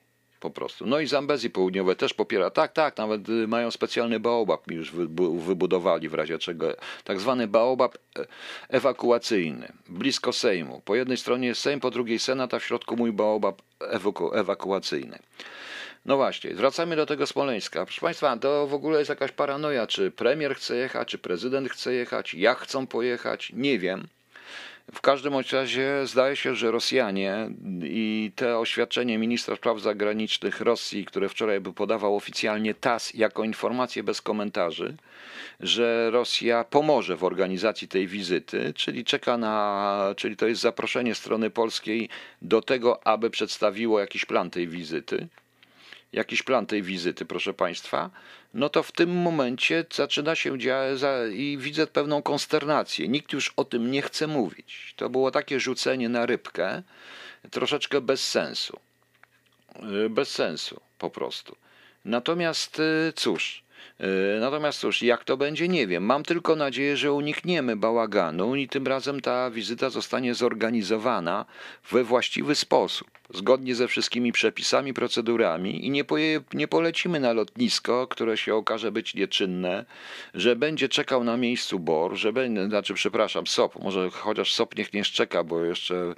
[0.41, 0.85] po prostu.
[0.85, 2.49] No i Zambezji Południowe też popiera.
[2.49, 6.75] Tak, tak, nawet y, mają specjalny baobab już wybu- wybudowali w razie czego.
[7.03, 8.25] Tak zwany baobab e,
[8.69, 10.81] ewakuacyjny, blisko Sejmu.
[10.85, 15.19] Po jednej stronie jest Sejm, po drugiej Senat, a w środku mój baobab ewaku- ewakuacyjny.
[16.05, 17.85] No właśnie, wracamy do tego Smoleńska.
[17.85, 21.93] Proszę Państwa, to w ogóle jest jakaś paranoja, czy premier chce jechać, czy prezydent chce
[21.93, 24.07] jechać, jak chcą pojechać, nie wiem.
[24.93, 27.49] W każdym razie zdaje się, że Rosjanie
[27.83, 34.03] i te oświadczenie ministra spraw zagranicznych Rosji, które wczoraj by podawał oficjalnie TAS jako informację
[34.03, 34.95] bez komentarzy,
[35.59, 41.49] że Rosja pomoże w organizacji tej wizyty, czyli czeka na, czyli to jest zaproszenie strony
[41.49, 42.09] polskiej
[42.41, 45.27] do tego, aby przedstawiło jakiś plan tej wizyty.
[46.13, 48.09] Jakiś plan tej wizyty, proszę Państwa,
[48.53, 50.99] no to w tym momencie zaczyna się dziać
[51.33, 53.07] i widzę pewną konsternację.
[53.07, 54.93] Nikt już o tym nie chce mówić.
[54.97, 56.83] To było takie rzucenie na rybkę,
[57.51, 58.79] troszeczkę bez sensu.
[59.79, 61.55] Yy, Bez sensu po prostu.
[62.05, 63.63] Natomiast yy, cóż,
[63.99, 64.07] yy,
[64.39, 66.03] natomiast cóż, jak to będzie, nie wiem.
[66.03, 71.45] Mam tylko nadzieję, że unikniemy bałaganu i tym razem ta wizyta zostanie zorganizowana
[71.91, 78.07] we właściwy sposób, zgodnie ze wszystkimi przepisami, procedurami i nie, poje, nie polecimy na lotnisko,
[78.07, 79.85] które się okaże być nieczynne,
[80.33, 84.93] że będzie czekał na miejscu BOR, że będzie, znaczy przepraszam, SOP, może chociaż SOP niech
[84.93, 86.15] nie szczeka, bo jeszcze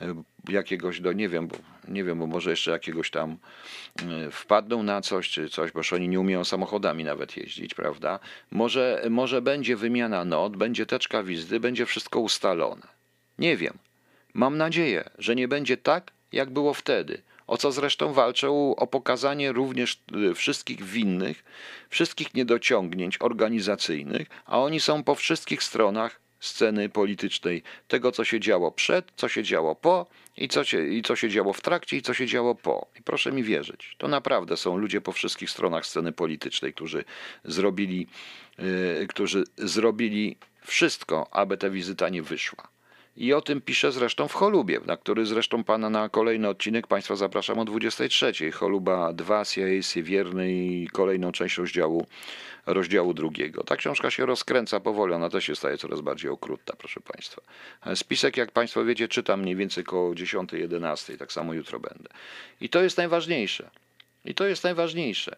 [0.00, 1.56] e, jakiegoś, do, nie wiem, bo,
[1.88, 3.36] nie wiem, bo może jeszcze jakiegoś tam
[4.02, 8.18] e, wpadną na coś czy coś, bo oni nie umieją samochodami nawet jeździć, prawda?
[8.50, 12.86] Może, może będzie wymiana not, będzie teczka wizyty, będzie wszystko ustalone.
[13.38, 13.78] Nie wiem.
[14.34, 17.22] Mam nadzieję, że nie będzie tak, jak było wtedy.
[17.46, 21.44] O co zresztą walczą o pokazanie również y, wszystkich winnych,
[21.90, 28.72] wszystkich niedociągnięć organizacyjnych, a oni są po wszystkich stronach sceny politycznej, tego co się działo
[28.72, 30.06] przed, co się działo po
[30.36, 32.86] i co się, i co się działo w trakcie i co się działo po.
[32.98, 37.04] I proszę mi wierzyć, to naprawdę są ludzie po wszystkich stronach sceny politycznej, którzy
[37.44, 38.06] zrobili,
[38.58, 42.75] yy, którzy zrobili wszystko, aby ta wizyta nie wyszła.
[43.16, 47.16] I o tym piszę zresztą w Cholubie, na który zresztą pana na kolejny odcinek Państwa
[47.16, 48.52] zapraszam o 23.
[48.52, 52.06] Choluba 2, CIA wierny i kolejną część rozdziału,
[52.66, 53.64] rozdziału drugiego.
[53.64, 57.42] Ta książka się rozkręca powoli, ona też się staje coraz bardziej okrutna, proszę Państwa.
[57.94, 62.08] Spisek, jak Państwo wiecie, czytam mniej więcej koło 10-11, tak samo jutro będę.
[62.60, 63.70] I to jest najważniejsze.
[64.26, 65.36] I to jest najważniejsze.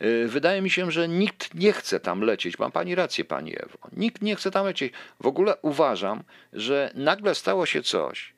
[0.00, 2.58] Yy, Wydaje mi się, że nikt nie chce tam lecieć.
[2.58, 3.78] Mam pani rację, pani Ewo.
[3.92, 4.92] Nikt nie chce tam lecieć.
[5.20, 6.22] W ogóle uważam,
[6.52, 8.32] że nagle stało się coś,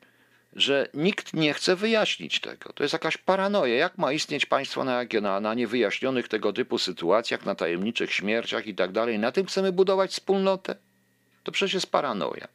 [0.55, 2.73] że nikt nie chce wyjaśnić tego.
[2.73, 3.75] To jest jakaś paranoja.
[3.75, 8.75] Jak ma istnieć państwo na, na, na niewyjaśnionych tego typu sytuacjach, na tajemniczych śmierciach i
[8.75, 9.19] tak dalej?
[9.19, 10.75] Na tym chcemy budować wspólnotę?
[11.43, 12.47] To przecież jest paranoja.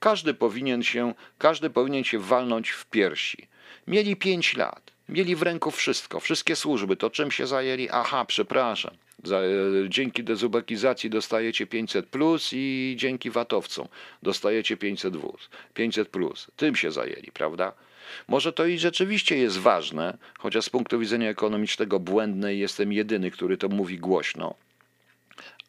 [0.00, 3.48] Każdy powinien się, każdy powinien się walnąć w piersi.
[3.86, 7.88] Mieli pięć lat, mieli w ręku wszystko, wszystkie służby, to czym się zajęli?
[7.90, 8.94] Aha, przepraszam.
[9.24, 9.44] Za, e,
[9.88, 13.88] dzięki dezubekizacji dostajecie 500 plus i dzięki VAT-owcom
[14.22, 16.46] dostajecie 500 wóz, 500 plus.
[16.56, 17.72] Tym się zajęli, prawda?
[18.28, 23.30] Może to i rzeczywiście jest ważne, chociaż z punktu widzenia ekonomicznego błędne i jestem jedyny,
[23.30, 24.54] który to mówi głośno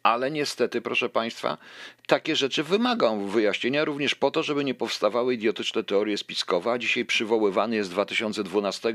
[0.02, 1.58] Ale niestety, proszę Państwa,
[2.06, 6.72] takie rzeczy wymagą wyjaśnienia również po to, żeby nie powstawały idiotyczne teorie spiskowe.
[6.72, 8.94] A dzisiaj przywoływany jest z 2012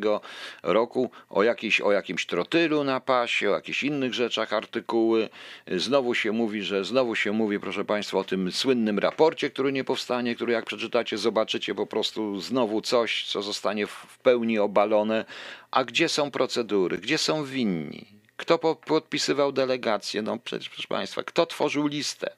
[0.63, 5.29] roku o, jakiejś, o jakimś trotylu na pasie, o jakichś innych rzeczach artykuły.
[5.67, 9.83] Znowu się mówi, że znowu się mówi, proszę Państwa, o tym słynnym raporcie, który nie
[9.83, 15.25] powstanie, który jak przeczytacie, zobaczycie po prostu znowu coś, co zostanie w pełni obalone.
[15.71, 16.97] A gdzie są procedury?
[16.97, 18.22] Gdzie są winni?
[18.37, 20.21] Kto podpisywał delegację?
[20.21, 22.29] No przecież, proszę Państwa, kto tworzył listę?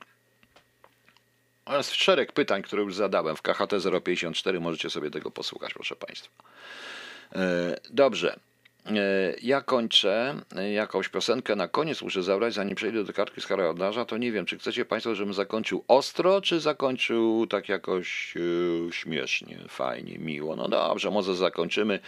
[1.65, 3.71] Oraz szereg pytań, które już zadałem w KHT
[4.03, 6.43] 054, możecie sobie tego posłuchać, proszę Państwa.
[7.35, 8.39] E, dobrze.
[8.85, 10.35] E, ja kończę
[10.73, 14.45] jakąś piosenkę na koniec, muszę zabrać, zanim przejdę do kartki z kalendarza, to nie wiem,
[14.45, 18.33] czy chcecie Państwo, żebym zakończył ostro, czy zakończył tak jakoś
[18.91, 20.55] śmiesznie, fajnie, miło.
[20.55, 21.99] No dobrze, może zakończymy.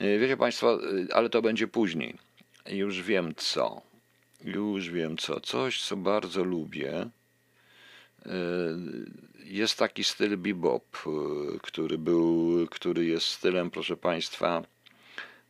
[0.00, 0.78] Wiecie Państwo,
[1.12, 2.18] ale to będzie później.
[2.66, 3.82] Już wiem co.
[4.44, 5.40] Już wiem co.
[5.40, 7.08] Coś, co bardzo lubię.
[8.26, 8.30] E,
[9.44, 11.10] jest taki styl bebop, e,
[11.62, 14.62] który był, który jest stylem, proszę Państwa,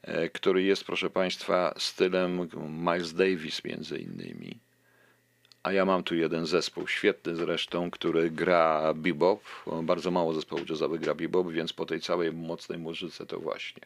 [0.02, 4.58] e, który jest, proszę Państwa, stylem Miles Davis między innymi.
[5.62, 9.42] A ja mam tu jeden zespół, świetny zresztą, który gra bebop.
[9.82, 13.82] Bardzo mało zespołów jazzowych gra bebop, więc po tej całej mocnej muzyce to właśnie.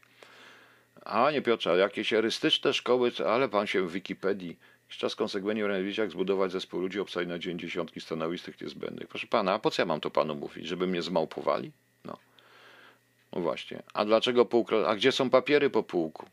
[1.07, 4.57] A nie Piotrze, jakieś erystyczne szkoły, ale pan się w Wikipedii
[4.88, 9.09] czas konsekwentnie w jak zbudować zespół ludzi obsadzać na dzień dziesiątki stanowisk tych niezbędnych.
[9.09, 10.66] Proszę pana, a po co ja mam to panu mówić?
[10.66, 11.72] Żeby mnie zmałpowali?
[12.04, 12.16] No.
[13.32, 13.82] No właśnie.
[13.94, 14.66] A dlaczego pół...
[14.86, 16.26] A gdzie są papiery po pułku?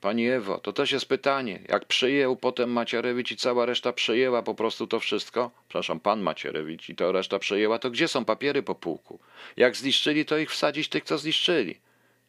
[0.00, 1.60] Pani Ewo, to też jest pytanie.
[1.68, 6.88] Jak przejął potem Macierewicz i cała reszta przejęła po prostu to wszystko, przepraszam, pan Macierewicz
[6.88, 9.18] i to reszta przejęła, to gdzie są papiery po pułku?
[9.56, 11.80] Jak zniszczyli, to ich wsadzić tych, co zniszczyli.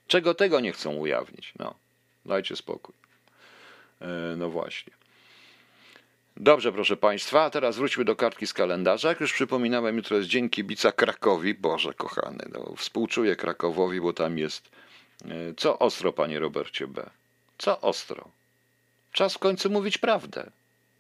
[0.07, 1.53] Czego tego nie chcą ujawnić?
[1.59, 1.73] No.
[2.27, 2.95] Dajcie spokój.
[4.01, 4.07] E,
[4.37, 4.93] no właśnie.
[6.37, 9.09] Dobrze, proszę Państwa, a teraz wróćmy do kartki z kalendarza.
[9.09, 11.53] Jak już przypominałem, jutro jest Dzień Kibica Krakowi.
[11.53, 14.69] Boże kochany, no, współczuję Krakowowi, bo tam jest...
[15.25, 17.09] E, co ostro, panie Robercie B?
[17.57, 18.29] Co ostro?
[19.11, 20.51] Czas w końcu mówić prawdę.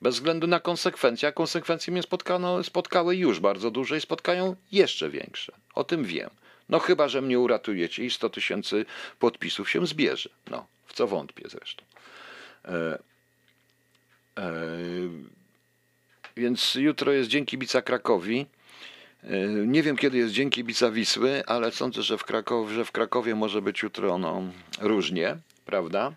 [0.01, 5.09] Bez względu na konsekwencje, a konsekwencje mnie spotkano, spotkały już bardzo duże i spotkają jeszcze
[5.09, 5.53] większe.
[5.75, 6.29] O tym wiem.
[6.69, 8.85] No chyba, że mnie uratujecie i 100 tysięcy
[9.19, 10.29] podpisów się zbierze.
[10.49, 11.83] No, w co wątpię zresztą.
[12.65, 12.99] E,
[14.37, 14.51] e,
[16.37, 18.45] więc jutro jest Dzień Kibica Krakowi.
[19.23, 22.91] E, nie wiem, kiedy jest Dzień Kibica Wisły, ale sądzę, że w, Krakowie, że w
[22.91, 24.43] Krakowie może być jutro no,
[24.79, 26.13] różnie, prawda?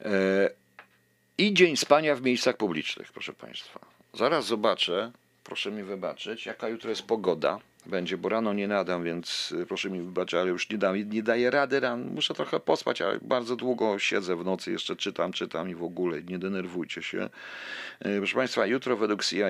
[0.00, 0.50] E,
[1.38, 3.80] I Dzień Spania w miejscach publicznych, proszę Państwa.
[4.14, 5.12] Zaraz zobaczę,
[5.44, 7.58] proszę mi wybaczyć, jaka jutro jest pogoda
[7.88, 11.22] będzie, bo rano nie nadam, więc y, proszę mi wybaczyć, ale już nie, dam, nie
[11.22, 12.10] daję rady ran.
[12.14, 16.22] Muszę trochę pospać, ale bardzo długo siedzę w nocy, jeszcze czytam, czytam i w ogóle
[16.22, 17.28] nie denerwujcie się.
[18.06, 19.48] Y, proszę Państwa, jutro według CIA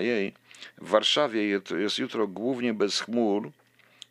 [0.79, 3.51] w Warszawie jest jutro głównie bez chmur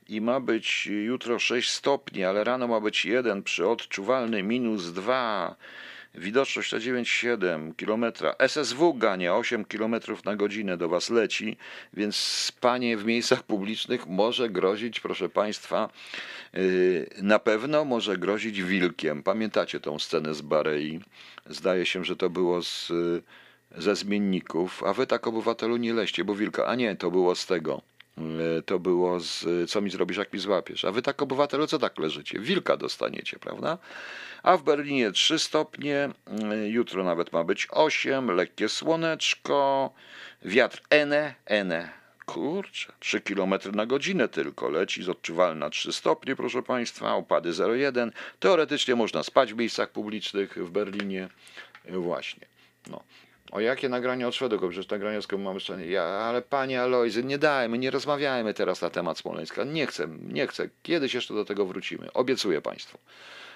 [0.09, 5.55] i ma być jutro 6 stopni, ale rano ma być 1 przy odczuwalny minus 2
[6.15, 8.13] Widoczność to 9,7 km.
[8.39, 9.95] SSW gania 8 km
[10.25, 11.57] na godzinę do Was leci,
[11.93, 15.89] więc spanie w miejscach publicznych może grozić, proszę Państwa,
[16.53, 19.23] yy, na pewno może grozić wilkiem.
[19.23, 20.99] Pamiętacie tą scenę z Barei?
[21.45, 22.91] Zdaje się, że to było z,
[23.77, 27.45] ze zmienników, a Wy tak obywatelu nie leście, bo wilka, a nie, to było z
[27.45, 27.81] tego
[28.65, 30.85] to było z co mi zrobisz, jak mi złapiesz.
[30.85, 32.39] A wy tak obywatelu, co tak leżycie?
[32.39, 33.77] Wilka dostaniecie, prawda?
[34.43, 39.93] a w Berlinie 3 stopnie, mm, jutro nawet ma być 8, lekkie słoneczko,
[40.45, 41.89] wiatr ene, ene,
[42.25, 48.11] kurczę, 3 km na godzinę tylko leci, z odczuwalna 3 stopnie, proszę Państwa, opady 0,1.
[48.39, 51.29] Teoretycznie można spać w miejscach publicznych w Berlinie.
[51.89, 52.47] Właśnie.
[52.89, 53.03] No.
[53.51, 54.61] O jakie nagrania od Szwedów?
[54.69, 55.91] Przecież nagrania z mamy szczęście.
[55.91, 59.63] Ja, ale panie Alojzy, nie dajmy, nie rozmawiajmy teraz na temat Smoleńska.
[59.63, 60.69] Nie chcę, nie chcę.
[60.83, 62.13] Kiedyś jeszcze do tego wrócimy.
[62.13, 62.97] Obiecuję Państwu.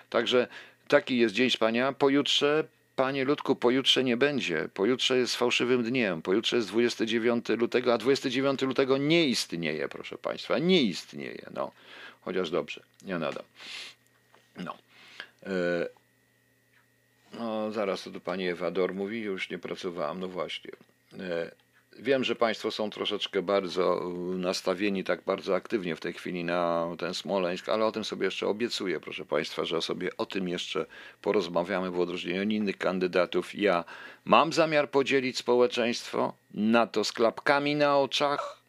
[0.10, 0.48] Także
[0.92, 1.94] Taki jest Dzień Spania.
[1.94, 2.64] Pojutrze,
[2.96, 4.70] panie Ludku, pojutrze nie będzie.
[4.74, 6.22] Pojutrze jest fałszywym dniem.
[6.22, 10.58] Pojutrze jest 29 lutego, a 29 lutego nie istnieje, proszę państwa.
[10.58, 11.50] Nie istnieje.
[11.54, 11.72] No,
[12.22, 13.44] chociaż dobrze, nie nadam.
[14.58, 14.78] No.
[15.44, 15.50] E,
[17.34, 20.72] no, zaraz to tu pani Ewador mówi, już nie pracowałam, no właśnie.
[21.20, 21.52] E,
[22.00, 27.14] Wiem, że Państwo są troszeczkę bardzo nastawieni tak bardzo aktywnie w tej chwili na ten
[27.14, 30.86] Smoleńsk, ale o tym sobie jeszcze obiecuję, proszę Państwa, że sobie o tym jeszcze
[31.22, 33.56] porozmawiamy w odróżnieniu od innych kandydatów.
[33.56, 33.84] Ja
[34.26, 38.62] mam zamiar podzielić społeczeństwo na to z klapkami na oczach,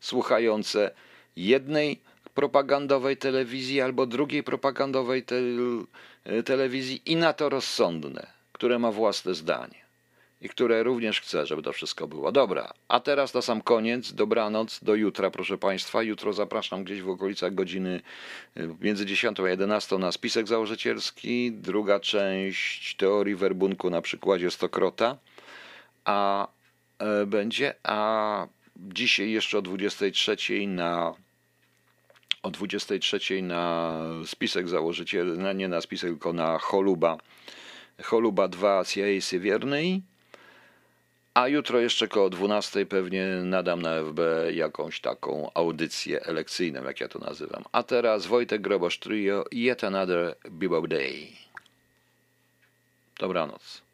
[0.00, 0.90] słuchające
[1.36, 2.00] jednej
[2.40, 5.34] propagandowej telewizji albo drugiej propagandowej te
[6.44, 9.80] telewizji i na to rozsądne, które ma własne zdanie.
[10.40, 12.32] i które również chcę, żeby to wszystko było.
[12.32, 16.02] Dobra, a teraz na sam koniec, dobranoc, do jutra, proszę Państwa.
[16.02, 18.00] Jutro zapraszam gdzieś w okolicach godziny
[18.56, 21.52] y, między 10 a 11 na spisek założycielski.
[21.52, 25.16] Druga część teorii werbunku na przykładzie Stokrota.
[26.04, 26.48] A
[26.98, 30.36] e, będzie, a dzisiaj jeszcze o 23
[30.66, 31.14] na
[32.42, 33.94] o 23 na
[34.26, 37.16] spisek założyciel, no nie na spisek, tylko na Choluba.
[38.02, 40.02] Choluba 2 CIA Siewiernej.
[41.34, 44.20] A jutro jeszcze koło 12 pewnie nadam na FB
[44.52, 47.64] jakąś taką audycję elekcyjną, jak ja to nazywam.
[47.72, 51.28] A teraz Wojtek Grobosz Trio, Yet Another Bebop Day.
[53.18, 53.89] Dobranoc.